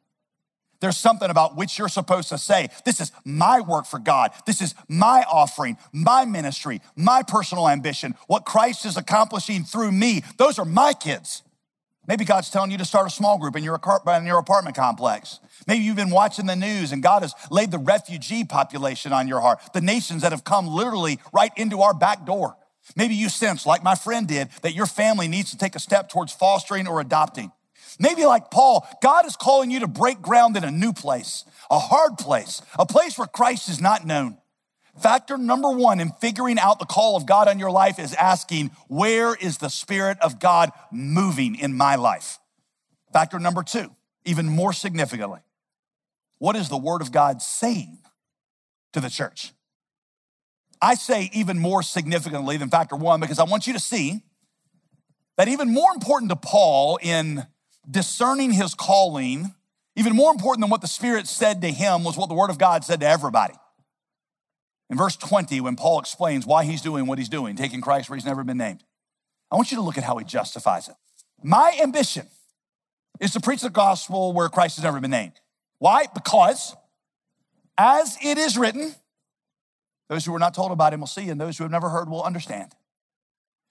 There's 0.80 0.96
something 0.96 1.30
about 1.30 1.56
which 1.56 1.78
you're 1.78 1.88
supposed 1.88 2.30
to 2.30 2.38
say, 2.38 2.68
This 2.84 3.00
is 3.00 3.12
my 3.24 3.60
work 3.60 3.86
for 3.86 3.98
God. 3.98 4.32
This 4.46 4.60
is 4.60 4.74
my 4.88 5.24
offering, 5.30 5.78
my 5.92 6.24
ministry, 6.24 6.80
my 6.96 7.22
personal 7.22 7.68
ambition, 7.68 8.14
what 8.26 8.44
Christ 8.44 8.84
is 8.84 8.96
accomplishing 8.96 9.64
through 9.64 9.92
me. 9.92 10.22
Those 10.36 10.58
are 10.58 10.64
my 10.64 10.92
kids. 10.92 11.42
Maybe 12.06 12.24
God's 12.24 12.50
telling 12.50 12.70
you 12.70 12.78
to 12.78 12.84
start 12.84 13.06
a 13.06 13.10
small 13.10 13.38
group 13.38 13.56
in 13.56 13.64
your, 13.64 13.80
in 14.08 14.26
your 14.26 14.38
apartment 14.38 14.76
complex. 14.76 15.40
Maybe 15.66 15.84
you've 15.84 15.96
been 15.96 16.10
watching 16.10 16.46
the 16.46 16.56
news 16.56 16.92
and 16.92 17.02
God 17.02 17.22
has 17.22 17.34
laid 17.50 17.70
the 17.70 17.78
refugee 17.78 18.44
population 18.44 19.12
on 19.12 19.26
your 19.26 19.40
heart, 19.40 19.60
the 19.72 19.80
nations 19.80 20.22
that 20.22 20.32
have 20.32 20.44
come 20.44 20.66
literally 20.66 21.18
right 21.32 21.52
into 21.56 21.80
our 21.80 21.94
back 21.94 22.26
door. 22.26 22.56
Maybe 22.96 23.14
you 23.14 23.30
sense, 23.30 23.64
like 23.64 23.82
my 23.82 23.94
friend 23.94 24.28
did, 24.28 24.48
that 24.62 24.74
your 24.74 24.86
family 24.86 25.28
needs 25.28 25.50
to 25.52 25.58
take 25.58 25.74
a 25.74 25.80
step 25.80 26.10
towards 26.10 26.32
fostering 26.32 26.86
or 26.86 27.00
adopting. 27.00 27.50
Maybe 27.98 28.26
like 28.26 28.50
Paul, 28.50 28.86
God 29.00 29.24
is 29.24 29.36
calling 29.36 29.70
you 29.70 29.80
to 29.80 29.86
break 29.86 30.20
ground 30.20 30.56
in 30.56 30.64
a 30.64 30.70
new 30.70 30.92
place, 30.92 31.44
a 31.70 31.78
hard 31.78 32.18
place, 32.18 32.60
a 32.78 32.84
place 32.84 33.16
where 33.16 33.26
Christ 33.26 33.68
is 33.68 33.80
not 33.80 34.04
known. 34.04 34.36
Factor 35.00 35.36
number 35.36 35.70
one 35.70 35.98
in 35.98 36.10
figuring 36.20 36.58
out 36.58 36.78
the 36.78 36.84
call 36.84 37.16
of 37.16 37.26
God 37.26 37.48
on 37.48 37.58
your 37.58 37.70
life 37.70 37.98
is 37.98 38.14
asking, 38.14 38.70
where 38.88 39.34
is 39.34 39.58
the 39.58 39.68
Spirit 39.68 40.18
of 40.20 40.38
God 40.38 40.70
moving 40.92 41.56
in 41.56 41.74
my 41.74 41.96
life? 41.96 42.38
Factor 43.12 43.38
number 43.38 43.62
two, 43.62 43.90
even 44.24 44.46
more 44.46 44.72
significantly, 44.72 45.40
what 46.38 46.56
is 46.56 46.68
the 46.68 46.76
Word 46.76 47.02
of 47.02 47.10
God 47.10 47.42
saying 47.42 47.98
to 48.92 49.00
the 49.00 49.10
church? 49.10 49.52
I 50.80 50.94
say 50.94 51.30
even 51.32 51.58
more 51.58 51.82
significantly 51.82 52.56
than 52.56 52.68
factor 52.68 52.96
one 52.96 53.20
because 53.20 53.38
I 53.38 53.44
want 53.44 53.66
you 53.66 53.72
to 53.72 53.80
see 53.80 54.22
that 55.36 55.48
even 55.48 55.72
more 55.72 55.92
important 55.92 56.30
to 56.30 56.36
Paul 56.36 56.98
in 57.02 57.46
discerning 57.90 58.52
his 58.52 58.74
calling, 58.74 59.54
even 59.96 60.14
more 60.14 60.30
important 60.30 60.62
than 60.62 60.70
what 60.70 60.82
the 60.82 60.88
Spirit 60.88 61.26
said 61.26 61.62
to 61.62 61.70
him, 61.70 62.04
was 62.04 62.16
what 62.16 62.28
the 62.28 62.34
Word 62.34 62.50
of 62.50 62.58
God 62.58 62.84
said 62.84 63.00
to 63.00 63.08
everybody. 63.08 63.54
In 64.90 64.96
verse 64.96 65.16
20, 65.16 65.60
when 65.60 65.76
Paul 65.76 65.98
explains 65.98 66.46
why 66.46 66.64
he's 66.64 66.82
doing 66.82 67.06
what 67.06 67.18
he's 67.18 67.28
doing, 67.28 67.56
taking 67.56 67.80
Christ 67.80 68.10
where 68.10 68.16
he's 68.16 68.26
never 68.26 68.44
been 68.44 68.58
named, 68.58 68.84
I 69.50 69.56
want 69.56 69.70
you 69.70 69.76
to 69.76 69.82
look 69.82 69.98
at 69.98 70.04
how 70.04 70.16
he 70.18 70.24
justifies 70.24 70.88
it. 70.88 70.94
My 71.42 71.78
ambition 71.82 72.26
is 73.20 73.32
to 73.32 73.40
preach 73.40 73.62
the 73.62 73.70
gospel 73.70 74.32
where 74.32 74.48
Christ 74.48 74.76
has 74.76 74.84
never 74.84 75.00
been 75.00 75.10
named. 75.10 75.40
Why? 75.78 76.06
Because 76.12 76.74
as 77.78 78.18
it 78.22 78.38
is 78.38 78.56
written, 78.56 78.94
those 80.08 80.24
who 80.24 80.32
were 80.32 80.38
not 80.38 80.54
told 80.54 80.72
about 80.72 80.92
him 80.92 81.00
will 81.00 81.06
see, 81.06 81.28
and 81.28 81.40
those 81.40 81.56
who 81.56 81.64
have 81.64 81.70
never 81.70 81.88
heard 81.88 82.08
will 82.08 82.22
understand. 82.22 82.72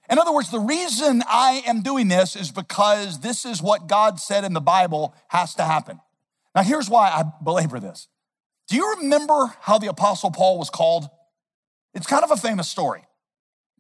In 0.10 0.20
other 0.20 0.34
words, 0.34 0.52
the 0.52 0.60
reason 0.60 1.24
I 1.28 1.64
am 1.66 1.82
doing 1.82 2.08
this 2.08 2.36
is 2.36 2.52
because 2.52 3.20
this 3.20 3.46
is 3.46 3.62
what 3.62 3.88
God 3.88 4.20
said 4.20 4.44
in 4.44 4.54
the 4.54 4.62
Bible 4.62 5.16
has 5.30 5.56
to 5.56 5.64
happen. 5.64 6.00
Now, 6.56 6.64
here's 6.64 6.90
why 6.90 7.10
I 7.10 7.24
belabor 7.44 7.80
this. 7.80 8.08
Do 8.68 8.76
you 8.76 8.96
remember 8.98 9.54
how 9.62 9.78
the 9.78 9.88
Apostle 9.88 10.32
Paul 10.32 10.58
was 10.58 10.70
called? 10.70 11.10
It's 11.94 12.08
kind 12.08 12.24
of 12.24 12.32
a 12.32 12.38
famous 12.38 12.68
story. 12.68 13.04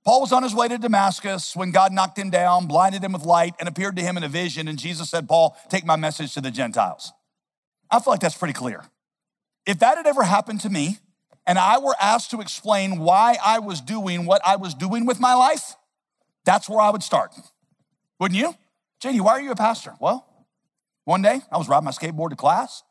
Paul 0.05 0.21
was 0.21 0.33
on 0.33 0.43
his 0.43 0.53
way 0.53 0.67
to 0.67 0.77
Damascus 0.77 1.55
when 1.55 1.71
God 1.71 1.93
knocked 1.93 2.19
him 2.19 2.29
down, 2.29 2.67
blinded 2.67 3.03
him 3.03 3.13
with 3.13 3.23
light, 3.23 3.53
and 3.59 3.69
appeared 3.69 3.95
to 3.95 4.01
him 4.01 4.17
in 4.17 4.23
a 4.23 4.27
vision. 4.27 4.67
And 4.67 4.77
Jesus 4.77 5.09
said, 5.09 5.29
Paul, 5.29 5.57
take 5.69 5.85
my 5.85 5.95
message 5.95 6.33
to 6.33 6.41
the 6.41 6.51
Gentiles. 6.51 7.13
I 7.89 7.99
feel 7.99 8.11
like 8.11 8.19
that's 8.19 8.37
pretty 8.37 8.53
clear. 8.53 8.83
If 9.65 9.79
that 9.79 9.97
had 9.97 10.05
ever 10.05 10.23
happened 10.23 10.59
to 10.61 10.69
me, 10.69 10.97
and 11.45 11.57
I 11.57 11.77
were 11.79 11.95
asked 12.01 12.31
to 12.31 12.41
explain 12.41 12.99
why 12.99 13.37
I 13.43 13.59
was 13.59 13.81
doing 13.81 14.25
what 14.25 14.41
I 14.45 14.57
was 14.57 14.73
doing 14.73 15.05
with 15.05 15.19
my 15.19 15.33
life, 15.35 15.75
that's 16.45 16.69
where 16.69 16.81
I 16.81 16.89
would 16.89 17.03
start. 17.03 17.33
Wouldn't 18.19 18.39
you? 18.39 18.53
JD, 19.01 19.21
why 19.21 19.33
are 19.33 19.41
you 19.41 19.51
a 19.51 19.55
pastor? 19.55 19.93
Well, 19.99 20.27
one 21.05 21.21
day 21.21 21.41
I 21.51 21.57
was 21.57 21.67
riding 21.67 21.85
my 21.85 21.91
skateboard 21.91 22.29
to 22.29 22.35
class. 22.35 22.83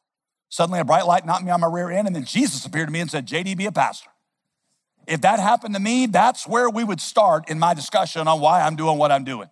Suddenly 0.53 0.81
a 0.81 0.85
bright 0.85 1.07
light 1.07 1.25
knocked 1.25 1.47
me 1.47 1.51
on 1.51 1.63
my 1.63 1.67
rear 1.67 1.91
end, 1.91 2.07
and 2.07 2.15
then 2.15 2.27
Jesus 2.27 2.67
appeared 2.67 2.89
to 2.89 2.93
me 2.93 3.01
and 3.01 3.11
said, 3.11 3.27
JD, 3.27 3.57
be 3.57 3.65
a 3.65 3.73
pastor. 3.73 4.11
If 5.07 5.23
that 5.23 5.41
happened 5.41 5.75
to 5.75 5.81
me, 5.81 6.05
that's 6.05 6.47
where 6.47 6.69
we 6.69 6.85
would 6.85 7.01
start 7.01 7.49
in 7.49 7.59
my 7.59 7.73
discussion 7.73 8.29
on 8.29 8.39
why 8.39 8.61
I'm 8.61 8.77
doing 8.77 8.99
what 8.99 9.11
I'm 9.11 9.25
doing. 9.25 9.49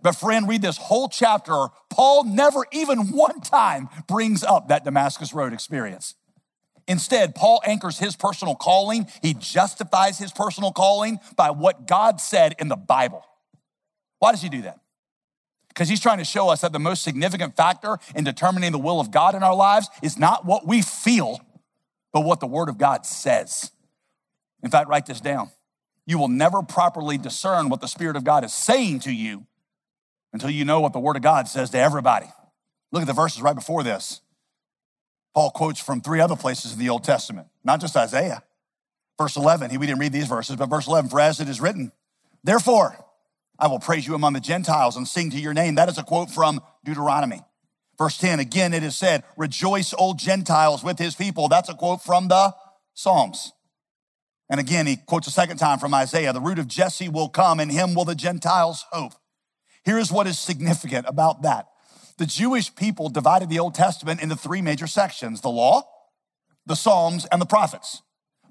But 0.00 0.12
friend, 0.12 0.48
read 0.48 0.62
this 0.62 0.78
whole 0.78 1.10
chapter. 1.10 1.66
Paul 1.90 2.24
never 2.24 2.64
even 2.72 3.10
one 3.10 3.42
time 3.42 3.90
brings 4.08 4.42
up 4.42 4.68
that 4.68 4.82
Damascus 4.82 5.34
Road 5.34 5.52
experience. 5.52 6.14
Instead, 6.88 7.34
Paul 7.34 7.60
anchors 7.66 7.98
his 7.98 8.16
personal 8.16 8.54
calling. 8.54 9.06
He 9.20 9.34
justifies 9.34 10.16
his 10.16 10.32
personal 10.32 10.72
calling 10.72 11.20
by 11.36 11.50
what 11.50 11.86
God 11.86 12.18
said 12.18 12.54
in 12.58 12.68
the 12.68 12.76
Bible. 12.76 13.26
Why 14.20 14.32
does 14.32 14.40
he 14.40 14.48
do 14.48 14.62
that? 14.62 14.80
Because 15.74 15.88
he's 15.88 16.00
trying 16.00 16.18
to 16.18 16.24
show 16.24 16.50
us 16.50 16.60
that 16.60 16.72
the 16.72 16.78
most 16.78 17.02
significant 17.02 17.56
factor 17.56 17.98
in 18.14 18.22
determining 18.22 18.70
the 18.70 18.78
will 18.78 19.00
of 19.00 19.10
God 19.10 19.34
in 19.34 19.42
our 19.42 19.54
lives 19.54 19.88
is 20.02 20.16
not 20.16 20.44
what 20.44 20.66
we 20.66 20.82
feel, 20.82 21.40
but 22.12 22.20
what 22.20 22.38
the 22.38 22.46
Word 22.46 22.68
of 22.68 22.78
God 22.78 23.04
says. 23.04 23.72
In 24.62 24.70
fact, 24.70 24.88
write 24.88 25.06
this 25.06 25.20
down. 25.20 25.50
You 26.06 26.18
will 26.18 26.28
never 26.28 26.62
properly 26.62 27.18
discern 27.18 27.70
what 27.70 27.80
the 27.80 27.88
Spirit 27.88 28.14
of 28.14 28.22
God 28.22 28.44
is 28.44 28.54
saying 28.54 29.00
to 29.00 29.12
you 29.12 29.46
until 30.32 30.50
you 30.50 30.64
know 30.64 30.80
what 30.80 30.92
the 30.92 31.00
Word 31.00 31.16
of 31.16 31.22
God 31.22 31.48
says 31.48 31.70
to 31.70 31.78
everybody. 31.78 32.26
Look 32.92 33.02
at 33.02 33.08
the 33.08 33.12
verses 33.12 33.42
right 33.42 33.54
before 33.54 33.82
this. 33.82 34.20
Paul 35.34 35.50
quotes 35.50 35.80
from 35.80 36.00
three 36.00 36.20
other 36.20 36.36
places 36.36 36.72
in 36.72 36.78
the 36.78 36.88
Old 36.88 37.02
Testament, 37.02 37.48
not 37.64 37.80
just 37.80 37.96
Isaiah. 37.96 38.44
Verse 39.18 39.36
11, 39.36 39.76
we 39.80 39.86
didn't 39.86 39.98
read 39.98 40.12
these 40.12 40.28
verses, 40.28 40.54
but 40.54 40.70
verse 40.70 40.86
11, 40.86 41.10
for 41.10 41.20
as 41.20 41.40
it 41.40 41.48
is 41.48 41.60
written, 41.60 41.90
therefore 42.44 43.03
I 43.58 43.68
will 43.68 43.78
praise 43.78 44.06
you 44.06 44.14
among 44.14 44.32
the 44.32 44.40
Gentiles 44.40 44.96
and 44.96 45.06
sing 45.06 45.30
to 45.30 45.40
your 45.40 45.54
name. 45.54 45.76
That 45.76 45.88
is 45.88 45.98
a 45.98 46.02
quote 46.02 46.30
from 46.30 46.60
Deuteronomy. 46.84 47.42
Verse 47.96 48.18
10, 48.18 48.40
again 48.40 48.74
it 48.74 48.82
is 48.82 48.96
said, 48.96 49.22
rejoice, 49.36 49.94
old 49.94 50.18
Gentiles, 50.18 50.82
with 50.82 50.98
his 50.98 51.14
people. 51.14 51.48
That's 51.48 51.68
a 51.68 51.74
quote 51.74 52.02
from 52.02 52.28
the 52.28 52.54
Psalms. 52.94 53.52
And 54.50 54.60
again, 54.60 54.86
he 54.86 54.96
quotes 54.96 55.26
a 55.26 55.30
second 55.30 55.56
time 55.56 55.78
from 55.78 55.94
Isaiah, 55.94 56.32
the 56.32 56.40
root 56.40 56.58
of 56.58 56.68
Jesse 56.68 57.08
will 57.08 57.28
come, 57.28 57.60
and 57.60 57.70
him 57.70 57.94
will 57.94 58.04
the 58.04 58.14
Gentiles 58.14 58.84
hope. 58.92 59.14
Here 59.84 59.98
is 59.98 60.12
what 60.12 60.26
is 60.26 60.38
significant 60.38 61.06
about 61.08 61.42
that 61.42 61.68
the 62.16 62.26
Jewish 62.26 62.74
people 62.74 63.08
divided 63.08 63.48
the 63.48 63.58
Old 63.58 63.74
Testament 63.74 64.22
into 64.22 64.36
three 64.36 64.62
major 64.62 64.86
sections 64.86 65.40
the 65.40 65.48
law, 65.48 65.82
the 66.66 66.76
Psalms, 66.76 67.26
and 67.26 67.40
the 67.40 67.46
prophets. 67.46 68.02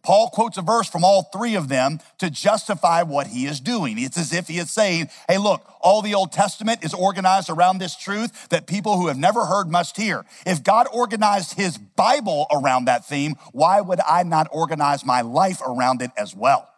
Paul 0.03 0.29
quotes 0.29 0.57
a 0.57 0.61
verse 0.61 0.89
from 0.89 1.05
all 1.05 1.23
three 1.23 1.55
of 1.55 1.69
them 1.69 1.99
to 2.19 2.29
justify 2.29 3.03
what 3.03 3.27
he 3.27 3.45
is 3.45 3.61
doing. 3.61 3.97
It's 3.97 4.17
as 4.17 4.33
if 4.33 4.49
he 4.49 4.57
is 4.57 4.69
saying, 4.69 5.09
Hey, 5.29 5.37
look, 5.37 5.65
all 5.79 6.01
the 6.01 6.13
Old 6.13 6.33
Testament 6.33 6.83
is 6.83 6.93
organized 6.93 7.49
around 7.49 7.77
this 7.77 7.95
truth 7.95 8.49
that 8.49 8.67
people 8.67 8.97
who 8.97 9.07
have 9.07 9.17
never 9.17 9.45
heard 9.45 9.69
must 9.69 9.95
hear. 9.95 10.25
If 10.45 10.61
God 10.61 10.87
organized 10.91 11.53
his 11.53 11.77
Bible 11.77 12.47
around 12.51 12.85
that 12.85 13.05
theme, 13.05 13.35
why 13.53 13.79
would 13.79 14.01
I 14.07 14.23
not 14.23 14.47
organize 14.51 15.05
my 15.05 15.21
life 15.21 15.61
around 15.65 16.01
it 16.01 16.11
as 16.17 16.35
well? 16.35 16.69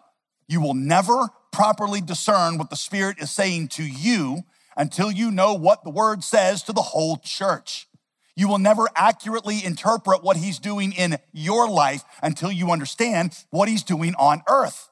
You 0.48 0.62
will 0.62 0.76
never 0.76 1.30
properly 1.52 2.02
discern 2.02 2.58
what 2.60 2.70
the 2.70 2.76
Spirit 2.76 3.18
is 3.20 3.32
saying 3.32 3.70
to 3.70 3.84
you 3.84 4.44
until 4.78 5.12
you 5.12 5.32
know 5.32 5.54
what 5.54 5.84
the 5.84 5.90
word 5.90 6.24
says 6.24 6.62
to 6.64 6.74
the 6.74 6.82
whole 6.82 7.18
church. 7.18 7.88
You 8.36 8.48
will 8.48 8.58
never 8.58 8.88
accurately 8.96 9.64
interpret 9.64 10.24
what 10.24 10.38
he's 10.38 10.60
doing 10.60 10.92
in 10.92 11.18
your 11.32 11.70
life 11.70 12.04
until 12.22 12.52
you 12.52 12.72
understand 12.72 13.38
what 13.50 13.70
he's 13.70 13.84
doing 13.84 14.14
on 14.16 14.44
earth. 14.48 14.90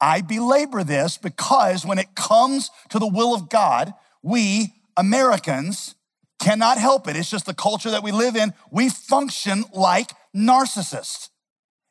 I 0.00 0.20
belabor 0.20 0.82
this 0.82 1.18
because 1.18 1.86
when 1.86 1.98
it 1.98 2.14
comes 2.14 2.70
to 2.90 2.98
the 2.98 3.06
will 3.06 3.34
of 3.34 3.48
God, 3.48 3.92
we 4.22 4.74
Americans 4.96 5.94
cannot 6.40 6.78
help 6.78 7.06
it. 7.06 7.16
It's 7.16 7.30
just 7.30 7.46
the 7.46 7.54
culture 7.54 7.90
that 7.90 8.02
we 8.02 8.10
live 8.10 8.34
in. 8.34 8.52
We 8.70 8.88
function 8.88 9.64
like 9.72 10.10
narcissists. 10.34 11.28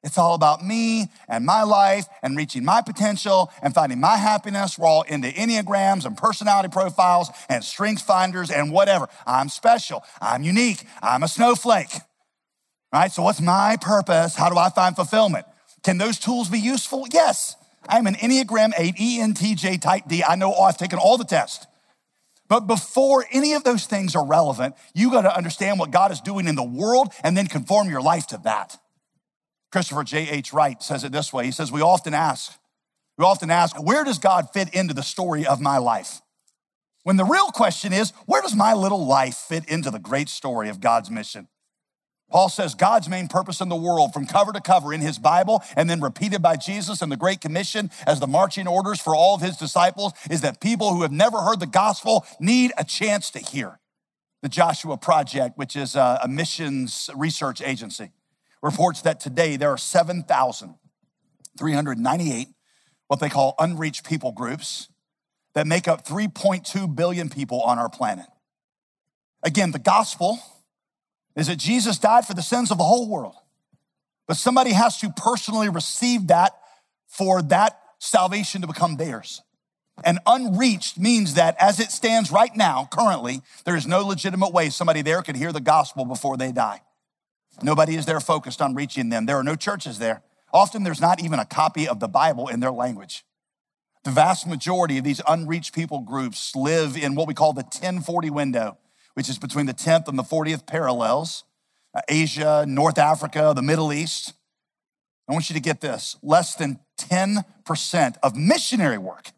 It's 0.04 0.18
all 0.18 0.34
about 0.34 0.66
me 0.66 1.10
and 1.28 1.46
my 1.46 1.62
life 1.62 2.06
and 2.24 2.36
reaching 2.36 2.66
my 2.66 2.82
potential 2.82 3.52
and 3.62 3.74
finding 3.74 4.00
my 4.00 4.18
happiness. 4.18 4.78
We're 4.78 4.88
all 4.88 5.04
into 5.04 5.28
Enneagrams 5.28 6.06
and 6.06 6.18
personality 6.18 6.70
profiles 6.70 7.30
and 7.50 7.64
strength 7.64 8.02
finders 8.02 8.50
and 8.50 8.72
whatever. 8.72 9.08
I'm 9.28 9.50
special. 9.50 10.04
I'm 10.20 10.42
unique. 10.42 10.86
I'm 11.04 11.22
a 11.22 11.28
snowflake. 11.28 11.92
Right? 12.92 13.12
So, 13.12 13.22
what's 13.22 13.42
my 13.42 13.78
purpose? 13.80 14.36
How 14.36 14.50
do 14.50 14.58
I 14.58 14.70
find 14.70 14.96
fulfillment? 14.96 15.46
Can 15.84 15.98
those 15.98 16.20
tools 16.20 16.50
be 16.50 16.60
useful? 16.60 17.06
Yes. 17.12 17.56
I'm 17.88 18.08
an 18.08 18.16
Enneagram 18.16 18.72
8 18.78 18.96
ENTJ 18.96 19.82
type 19.82 20.04
D. 20.08 20.24
I 20.24 20.36
know 20.36 20.54
oh, 20.56 20.64
I've 20.64 20.78
taken 20.78 21.00
all 21.00 21.18
the 21.18 21.24
tests. 21.24 21.68
But 22.48 22.68
before 22.68 23.26
any 23.32 23.54
of 23.54 23.64
those 23.64 23.86
things 23.86 24.16
are 24.16 24.26
relevant, 24.26 24.76
you 24.94 25.10
got 25.10 25.22
to 25.22 25.36
understand 25.36 25.80
what 25.80 25.90
God 25.90 26.12
is 26.12 26.20
doing 26.20 26.48
in 26.48 26.56
the 26.56 26.64
world 26.64 27.14
and 27.24 27.36
then 27.38 27.48
conform 27.48 27.90
your 27.90 28.02
life 28.02 28.28
to 28.28 28.42
that. 28.44 28.78
Christopher 29.72 30.04
J.H. 30.04 30.54
Wright 30.54 30.82
says 30.84 31.04
it 31.04 31.12
this 31.12 31.32
way 31.32 31.46
He 31.46 31.52
says, 31.52 31.72
We 31.72 31.82
often 31.82 32.14
ask, 32.14 32.58
we 33.18 33.26
often 33.26 33.52
ask, 33.52 33.82
where 33.82 34.04
does 34.04 34.18
God 34.18 34.50
fit 34.52 34.74
into 34.74 34.94
the 34.94 35.04
story 35.04 35.46
of 35.46 35.62
my 35.62 35.78
life? 35.78 36.22
When 37.04 37.18
the 37.18 37.26
real 37.26 37.48
question 37.48 37.94
is, 37.94 38.14
where 38.26 38.42
does 38.42 38.56
my 38.56 38.74
little 38.74 39.06
life 39.06 39.36
fit 39.36 39.68
into 39.68 39.90
the 39.90 40.00
great 40.00 40.30
story 40.30 40.70
of 40.70 40.80
God's 40.80 41.10
mission? 41.10 41.48
Paul 42.30 42.48
says 42.48 42.76
God's 42.76 43.10
main 43.10 43.28
purpose 43.28 43.60
in 43.60 43.70
the 43.70 43.76
world, 43.76 44.14
from 44.14 44.26
cover 44.26 44.54
to 44.54 44.62
cover 44.62 44.94
in 44.94 45.02
his 45.02 45.20
Bible, 45.20 45.62
and 45.76 45.90
then 45.90 46.00
repeated 46.00 46.42
by 46.42 46.56
Jesus 46.56 47.02
in 47.02 47.10
the 47.10 47.18
Great 47.18 47.42
Commission 47.42 47.92
as 48.08 48.20
the 48.20 48.28
marching 48.28 48.68
orders 48.68 49.02
for 49.02 49.14
all 49.16 49.36
of 49.36 49.42
his 49.42 49.58
disciples, 49.58 50.14
is 50.30 50.42
that 50.42 50.62
people 50.62 50.94
who 50.94 51.02
have 51.02 51.12
never 51.12 51.40
heard 51.40 51.60
the 51.60 51.68
gospel 51.68 52.26
need 52.40 52.72
a 52.78 52.86
chance 52.86 53.32
to 53.32 53.40
hear. 53.40 53.80
The 54.42 54.50
Joshua 54.50 54.98
Project, 54.98 55.58
which 55.58 55.76
is 55.76 55.96
a 55.96 56.26
missions 56.30 57.10
research 57.16 57.62
agency, 57.62 58.12
reports 58.62 59.02
that 59.02 59.20
today 59.20 59.58
there 59.58 59.70
are 59.70 59.78
7,398 59.78 62.48
what 63.08 63.20
they 63.20 63.30
call 63.30 63.56
unreached 63.60 64.06
people 64.06 64.32
groups 64.32 64.88
that 65.54 65.68
make 65.68 65.88
up 65.88 66.08
3.2 66.08 66.96
billion 66.96 67.30
people 67.30 67.62
on 67.62 67.78
our 67.78 67.90
planet. 67.90 68.26
Again, 69.44 69.72
the 69.72 69.80
gospel 69.80 70.40
is 71.36 71.48
that 71.48 71.58
Jesus 71.58 71.98
died 71.98 72.26
for 72.26 72.34
the 72.34 72.42
sins 72.42 72.72
of 72.72 72.78
the 72.78 72.86
whole 72.86 73.10
world, 73.10 73.36
but 74.28 74.38
somebody 74.38 74.72
has 74.72 74.98
to 75.00 75.10
personally 75.10 75.68
receive 75.68 76.28
that 76.28 76.54
for 77.08 77.42
that 77.42 77.78
salvation 78.00 78.62
to 78.62 78.68
become 78.68 78.96
theirs. 78.96 79.42
And 80.06 80.20
unreached 80.26 80.98
means 80.98 81.34
that 81.34 81.56
as 81.60 81.80
it 81.80 81.92
stands 81.92 82.32
right 82.32 82.56
now, 82.56 82.88
currently, 82.92 83.42
there 83.66 83.76
is 83.76 83.86
no 83.86 84.06
legitimate 84.06 84.54
way 84.54 84.70
somebody 84.70 85.02
there 85.02 85.22
could 85.22 85.36
hear 85.36 85.52
the 85.52 85.60
gospel 85.60 86.06
before 86.06 86.38
they 86.38 86.52
die. 86.52 86.82
Nobody 87.62 87.96
is 87.96 88.06
there 88.06 88.20
focused 88.20 88.62
on 88.62 88.76
reaching 88.76 89.10
them. 89.10 89.26
There 89.26 89.38
are 89.38 89.44
no 89.44 89.56
churches 89.56 90.00
there. 90.00 90.24
Often 90.54 90.84
there's 90.84 91.02
not 91.02 91.24
even 91.24 91.40
a 91.40 91.46
copy 91.46 91.88
of 91.88 92.00
the 92.00 92.08
Bible 92.08 92.48
in 92.48 92.60
their 92.60 92.72
language. 92.72 93.24
The 94.04 94.12
vast 94.12 94.48
majority 94.48 94.98
of 94.98 95.04
these 95.04 95.22
unreached 95.28 95.76
people 95.76 96.00
groups 96.00 96.56
live 96.56 96.98
in 96.98 97.16
what 97.16 97.28
we 97.28 97.34
call 97.34 97.54
the 97.54 97.62
1040 97.62 98.30
window, 98.32 98.78
which 99.14 99.30
is 99.30 99.38
between 99.38 99.68
the 99.68 99.74
10th 99.74 100.08
and 100.08 100.18
the 100.18 100.24
40th 100.24 100.66
parallels, 100.66 101.44
uh, 101.94 102.02
Asia, 102.10 102.66
North 102.68 102.98
Africa, 102.98 103.54
the 103.56 103.62
Middle 103.62 103.94
East. 103.94 104.34
I 105.30 105.34
want 105.34 105.50
you 105.50 105.54
to 105.54 105.62
get 105.62 105.82
this 105.82 106.18
less 106.24 106.56
than 106.56 106.80
10% 106.98 108.16
of 108.24 108.36
missionary 108.36 108.98
work 108.98 109.32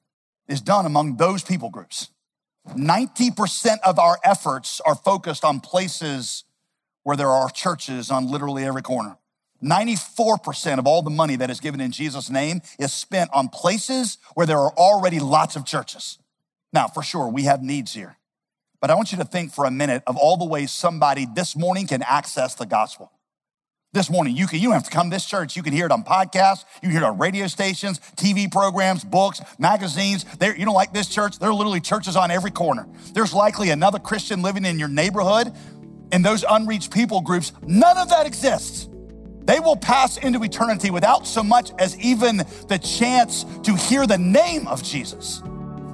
is 0.47 0.61
done 0.61 0.85
among 0.85 1.17
those 1.17 1.43
people 1.43 1.69
groups. 1.69 2.09
90% 2.69 3.77
of 3.83 3.99
our 3.99 4.17
efforts 4.23 4.79
are 4.85 4.95
focused 4.95 5.43
on 5.43 5.59
places 5.59 6.45
where 7.03 7.17
there 7.17 7.29
are 7.29 7.49
churches 7.49 8.09
on 8.09 8.29
literally 8.29 8.63
every 8.63 8.81
corner. 8.81 9.17
94% 9.63 10.77
of 10.77 10.87
all 10.87 11.01
the 11.01 11.09
money 11.09 11.37
that 11.37 11.49
is 11.49 11.59
given 11.59 11.79
in 11.79 11.91
Jesus' 11.91 12.29
name 12.29 12.61
is 12.79 12.91
spent 12.91 13.29
on 13.33 13.47
places 13.47 14.17
where 14.33 14.45
there 14.45 14.59
are 14.59 14.73
already 14.73 15.19
lots 15.19 15.55
of 15.55 15.65
churches. 15.65 16.17
Now, 16.73 16.87
for 16.87 17.03
sure, 17.03 17.29
we 17.29 17.43
have 17.43 17.61
needs 17.61 17.93
here. 17.93 18.17
But 18.81 18.91
I 18.91 18.95
want 18.95 19.13
you 19.13 19.17
to 19.19 19.25
think 19.25 19.53
for 19.53 19.63
a 19.63 19.71
minute 19.71 20.03
of 20.07 20.17
all 20.17 20.35
the 20.35 20.45
ways 20.45 20.71
somebody 20.71 21.25
this 21.25 21.55
morning 21.55 21.87
can 21.87 22.03
access 22.03 22.55
the 22.55 22.65
gospel. 22.65 23.11
This 23.93 24.09
morning, 24.09 24.35
you 24.35 24.47
can 24.47 24.59
you 24.59 24.69
don't 24.69 24.73
have 24.73 24.85
to 24.85 24.89
come 24.89 25.11
to 25.11 25.15
this 25.15 25.23
church. 25.23 25.55
You 25.55 25.61
can 25.61 25.71
hear 25.71 25.85
it 25.85 25.91
on 25.91 26.03
podcasts, 26.03 26.65
you 26.81 26.89
hear 26.89 26.97
it 26.97 27.03
on 27.03 27.19
radio 27.19 27.45
stations, 27.45 27.99
TV 28.15 28.51
programs, 28.51 29.03
books, 29.03 29.39
magazines. 29.59 30.25
There, 30.39 30.57
you 30.57 30.65
don't 30.65 30.73
like 30.73 30.93
this 30.93 31.07
church? 31.07 31.37
There 31.37 31.47
are 31.47 31.53
literally 31.53 31.79
churches 31.79 32.15
on 32.15 32.31
every 32.31 32.49
corner. 32.49 32.87
There's 33.13 33.35
likely 33.35 33.69
another 33.69 33.99
Christian 33.99 34.41
living 34.41 34.65
in 34.65 34.79
your 34.79 34.87
neighborhood 34.87 35.53
in 36.13 36.21
those 36.21 36.45
unreached 36.49 36.93
people 36.93 37.19
groups, 37.19 37.51
none 37.63 37.97
of 37.97 38.09
that 38.09 38.25
exists. 38.25 38.87
They 39.45 39.59
will 39.59 39.75
pass 39.75 40.15
into 40.17 40.41
eternity 40.43 40.91
without 40.91 41.27
so 41.27 41.43
much 41.43 41.71
as 41.79 41.99
even 41.99 42.37
the 42.67 42.79
chance 42.79 43.43
to 43.63 43.75
hear 43.75 44.07
the 44.07 44.17
name 44.17 44.67
of 44.67 44.81
Jesus. 44.81 45.41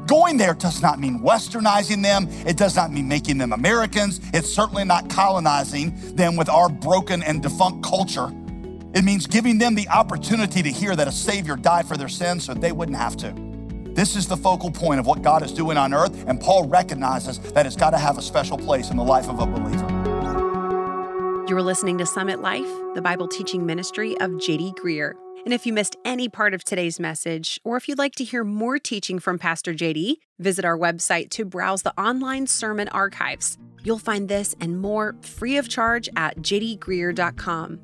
Going 0.05 0.38
there 0.38 0.53
does 0.53 0.82
not 0.82 0.99
mean 0.99 1.19
westernizing 1.19 2.03
them. 2.03 2.27
It 2.45 2.58
does 2.58 2.75
not 2.75 2.91
mean 2.91 3.08
making 3.08 3.38
them 3.38 3.53
Americans. 3.53 4.19
It's 4.34 4.51
certainly 4.51 4.84
not 4.84 5.10
colonizing 5.10 6.15
them 6.15 6.36
with 6.36 6.49
our 6.49 6.67
broken 6.67 7.23
and 7.23 7.41
defunct 7.41 7.84
culture. 7.84 8.27
It 8.93 9.03
means 9.03 9.25
giving 9.25 9.58
them 9.58 9.73
the 9.73 9.88
opportunity 9.88 10.62
to 10.63 10.69
hear 10.69 10.95
that 10.95 11.08
a 11.08 11.12
Savior 11.12 11.55
died 11.55 11.88
for 11.88 11.95
their 11.95 12.10
sins 12.10 12.43
so 12.43 12.53
they 12.53 12.71
wouldn't 12.71 12.97
have 12.97 13.15
to. 13.17 13.34
This 13.93 14.15
is 14.15 14.27
the 14.27 14.38
focal 14.38 14.71
point 14.71 14.99
of 14.99 15.05
what 15.05 15.21
God 15.21 15.43
is 15.43 15.51
doing 15.51 15.77
on 15.77 15.93
earth, 15.93 16.27
and 16.27 16.39
Paul 16.39 16.67
recognizes 16.67 17.39
that 17.53 17.65
it's 17.65 17.75
got 17.75 17.91
to 17.91 17.97
have 17.97 18.17
a 18.17 18.21
special 18.21 18.58
place 18.58 18.91
in 18.91 18.97
the 18.97 19.03
life 19.03 19.29
of 19.29 19.39
a 19.39 19.45
believer. 19.45 19.98
You're 21.49 21.63
listening 21.63 21.97
to 21.97 22.05
Summit 22.05 22.43
Life, 22.43 22.69
the 22.93 23.01
Bible 23.01 23.27
teaching 23.27 23.65
ministry 23.65 24.15
of 24.21 24.29
JD 24.33 24.75
Greear. 24.75 25.13
And 25.45 25.51
if 25.51 25.65
you 25.65 25.73
missed 25.73 25.95
any 26.05 26.29
part 26.29 26.53
of 26.53 26.63
today's 26.63 26.99
message, 26.99 27.59
or 27.63 27.75
if 27.75 27.89
you'd 27.89 27.97
like 27.97 28.13
to 28.17 28.23
hear 28.23 28.43
more 28.43 28.77
teaching 28.77 29.17
from 29.17 29.39
Pastor 29.39 29.73
JD, 29.73 30.17
visit 30.38 30.63
our 30.63 30.77
website 30.77 31.31
to 31.31 31.45
browse 31.45 31.81
the 31.81 31.99
online 31.99 32.45
sermon 32.45 32.88
archives. 32.89 33.57
You'll 33.83 33.97
find 33.97 34.29
this 34.29 34.53
and 34.62 34.79
more 34.79 35.15
free 35.21 35.57
of 35.57 35.67
charge 35.67 36.07
at 36.15 36.38
jdgreear.com. 36.38 37.79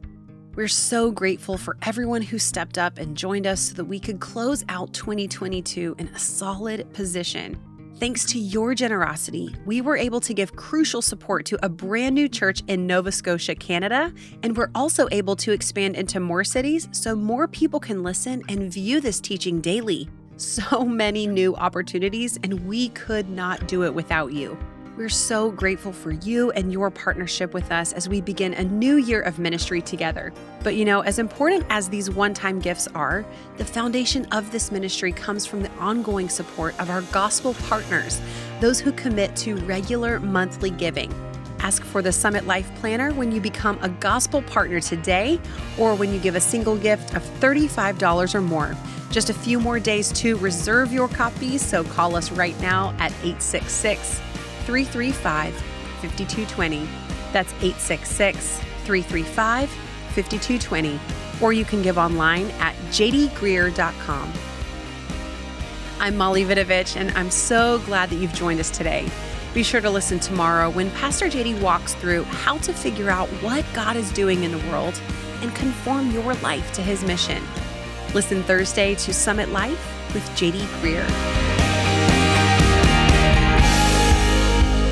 We're 0.54 0.68
so 0.68 1.10
grateful 1.10 1.58
for 1.58 1.76
everyone 1.82 2.22
who 2.22 2.38
stepped 2.38 2.78
up 2.78 3.00
and 3.00 3.18
joined 3.18 3.48
us 3.48 3.62
so 3.62 3.74
that 3.78 3.86
we 3.86 4.00
could 4.00 4.20
close 4.20 4.64
out 4.70 4.94
2022 4.94 5.96
in 5.98 6.08
a 6.10 6.20
solid 6.20 6.94
position. 6.94 7.60
Thanks 7.98 8.26
to 8.26 8.40
your 8.40 8.76
generosity, 8.76 9.56
we 9.66 9.80
were 9.80 9.96
able 9.96 10.20
to 10.20 10.34
give 10.34 10.58
crucial 10.58 11.02
support 11.02 11.46
to 11.46 11.66
a 11.66 11.70
brand 11.70 12.14
new 12.14 12.28
church 12.28 12.62
in 12.68 12.86
Nova 12.86 13.10
Scotia, 13.10 13.56
Canada, 13.56 14.14
and 14.44 14.58
we're 14.58 14.70
also 14.76 15.08
able 15.14 15.38
to 15.38 15.54
expand 15.54 15.96
into 15.96 16.20
more 16.20 16.44
cities 16.44 16.90
so 16.92 17.16
more 17.16 17.48
people 17.48 17.80
can 17.80 18.04
listen 18.04 18.44
and 18.50 18.70
view 18.70 19.00
this 19.00 19.22
teaching 19.22 19.62
daily. 19.62 20.10
So 20.36 20.84
many 20.84 21.26
new 21.26 21.56
opportunities, 21.56 22.38
and 22.44 22.68
we 22.68 22.90
could 22.90 23.30
not 23.30 23.66
do 23.70 23.86
it 23.86 23.94
without 23.94 24.34
you. 24.34 24.58
We're 24.98 25.10
so 25.10 25.52
grateful 25.52 25.92
for 25.92 26.12
you 26.12 26.52
and 26.52 26.72
your 26.72 26.90
partnership 26.90 27.54
with 27.54 27.70
us 27.70 27.92
as 27.92 28.08
we 28.08 28.22
begin 28.22 28.54
a 28.54 28.64
new 28.64 28.96
year 28.96 29.22
of 29.22 29.40
ministry 29.40 29.82
together. 29.82 30.32
But 30.64 30.76
you 30.76 30.86
know, 30.86 31.02
as 31.02 31.20
important 31.20 31.66
as 31.70 31.90
these 31.90 32.10
one 32.10 32.34
time 32.34 32.60
gifts 32.60 32.88
are, 32.96 33.26
the 33.58 33.66
foundation 33.66 34.26
of 34.32 34.50
this 34.52 34.72
ministry 34.72 35.12
comes 35.12 35.46
from 35.46 35.62
the 35.62 35.72
ongoing 35.80 36.30
support 36.30 36.80
of 36.80 36.90
our 36.90 37.02
gospel 37.12 37.56
partners, 37.68 38.22
those 38.62 38.80
who 38.80 38.94
commit 38.94 39.36
to 39.38 39.58
regular 39.66 40.22
monthly 40.22 40.70
giving. 40.70 41.14
Ask 41.60 41.84
for 41.84 42.02
the 42.02 42.14
Summit 42.14 42.48
Life 42.48 42.74
Planner 42.76 43.14
when 43.16 43.34
you 43.34 43.42
become 43.42 43.78
a 43.82 43.90
gospel 43.90 44.44
partner 44.44 44.80
today 44.80 45.42
or 45.78 45.94
when 45.94 46.14
you 46.14 46.22
give 46.22 46.36
a 46.36 46.42
single 46.42 46.78
gift 46.78 47.14
of 47.16 47.24
$35 47.42 48.34
or 48.34 48.40
more. 48.40 48.74
Just 49.12 49.30
a 49.30 49.34
few 49.34 49.60
more 49.60 49.78
days 49.78 50.14
to 50.14 50.38
reserve 50.38 50.94
your 50.94 51.10
copy, 51.10 51.58
so 51.58 51.84
call 51.84 52.16
us 52.16 52.32
right 52.32 52.58
now 52.62 52.92
at 53.00 53.12
866 53.24 54.22
335 54.66 55.54
5220. 55.54 56.88
That's 57.32 57.52
866 57.54 58.60
335 58.86 59.70
5220. 59.70 61.00
Or 61.42 61.54
you 61.54 61.66
can 61.66 61.82
give 61.82 61.98
online 61.98 62.50
at 62.60 62.76
jdgreear.com. 62.92 64.34
I'm 66.00 66.18
Molly 66.18 66.44
Vidovich, 66.44 66.98
and 66.98 67.12
I'm 67.12 67.32
so 67.32 67.80
glad 67.86 68.10
that 68.10 68.16
you've 68.16 68.34
joined 68.34 68.60
us 68.60 68.70
today. 68.70 69.10
Be 69.54 69.64
sure 69.64 69.80
to 69.80 69.90
listen 69.90 70.20
tomorrow 70.20 70.70
when 70.70 70.92
Pastor 70.92 71.28
JD 71.28 71.62
walks 71.62 71.94
through 71.94 72.24
how 72.24 72.58
to 72.60 72.74
figure 72.74 73.10
out 73.10 73.30
what 73.42 73.66
God 73.74 73.96
is 73.96 74.12
doing 74.12 74.44
in 74.44 74.52
the 74.52 74.58
world 74.70 75.00
and 75.42 75.56
conform 75.56 76.12
your 76.12 76.34
life 76.36 76.74
to 76.74 76.82
his 76.82 77.04
mission. 77.04 77.42
Listen 78.14 78.44
Thursday 78.44 78.96
to 78.96 79.14
Summit 79.14 79.50
Life 79.50 80.14
with 80.14 80.24
JD 80.32 80.60
Greear. 80.82 81.55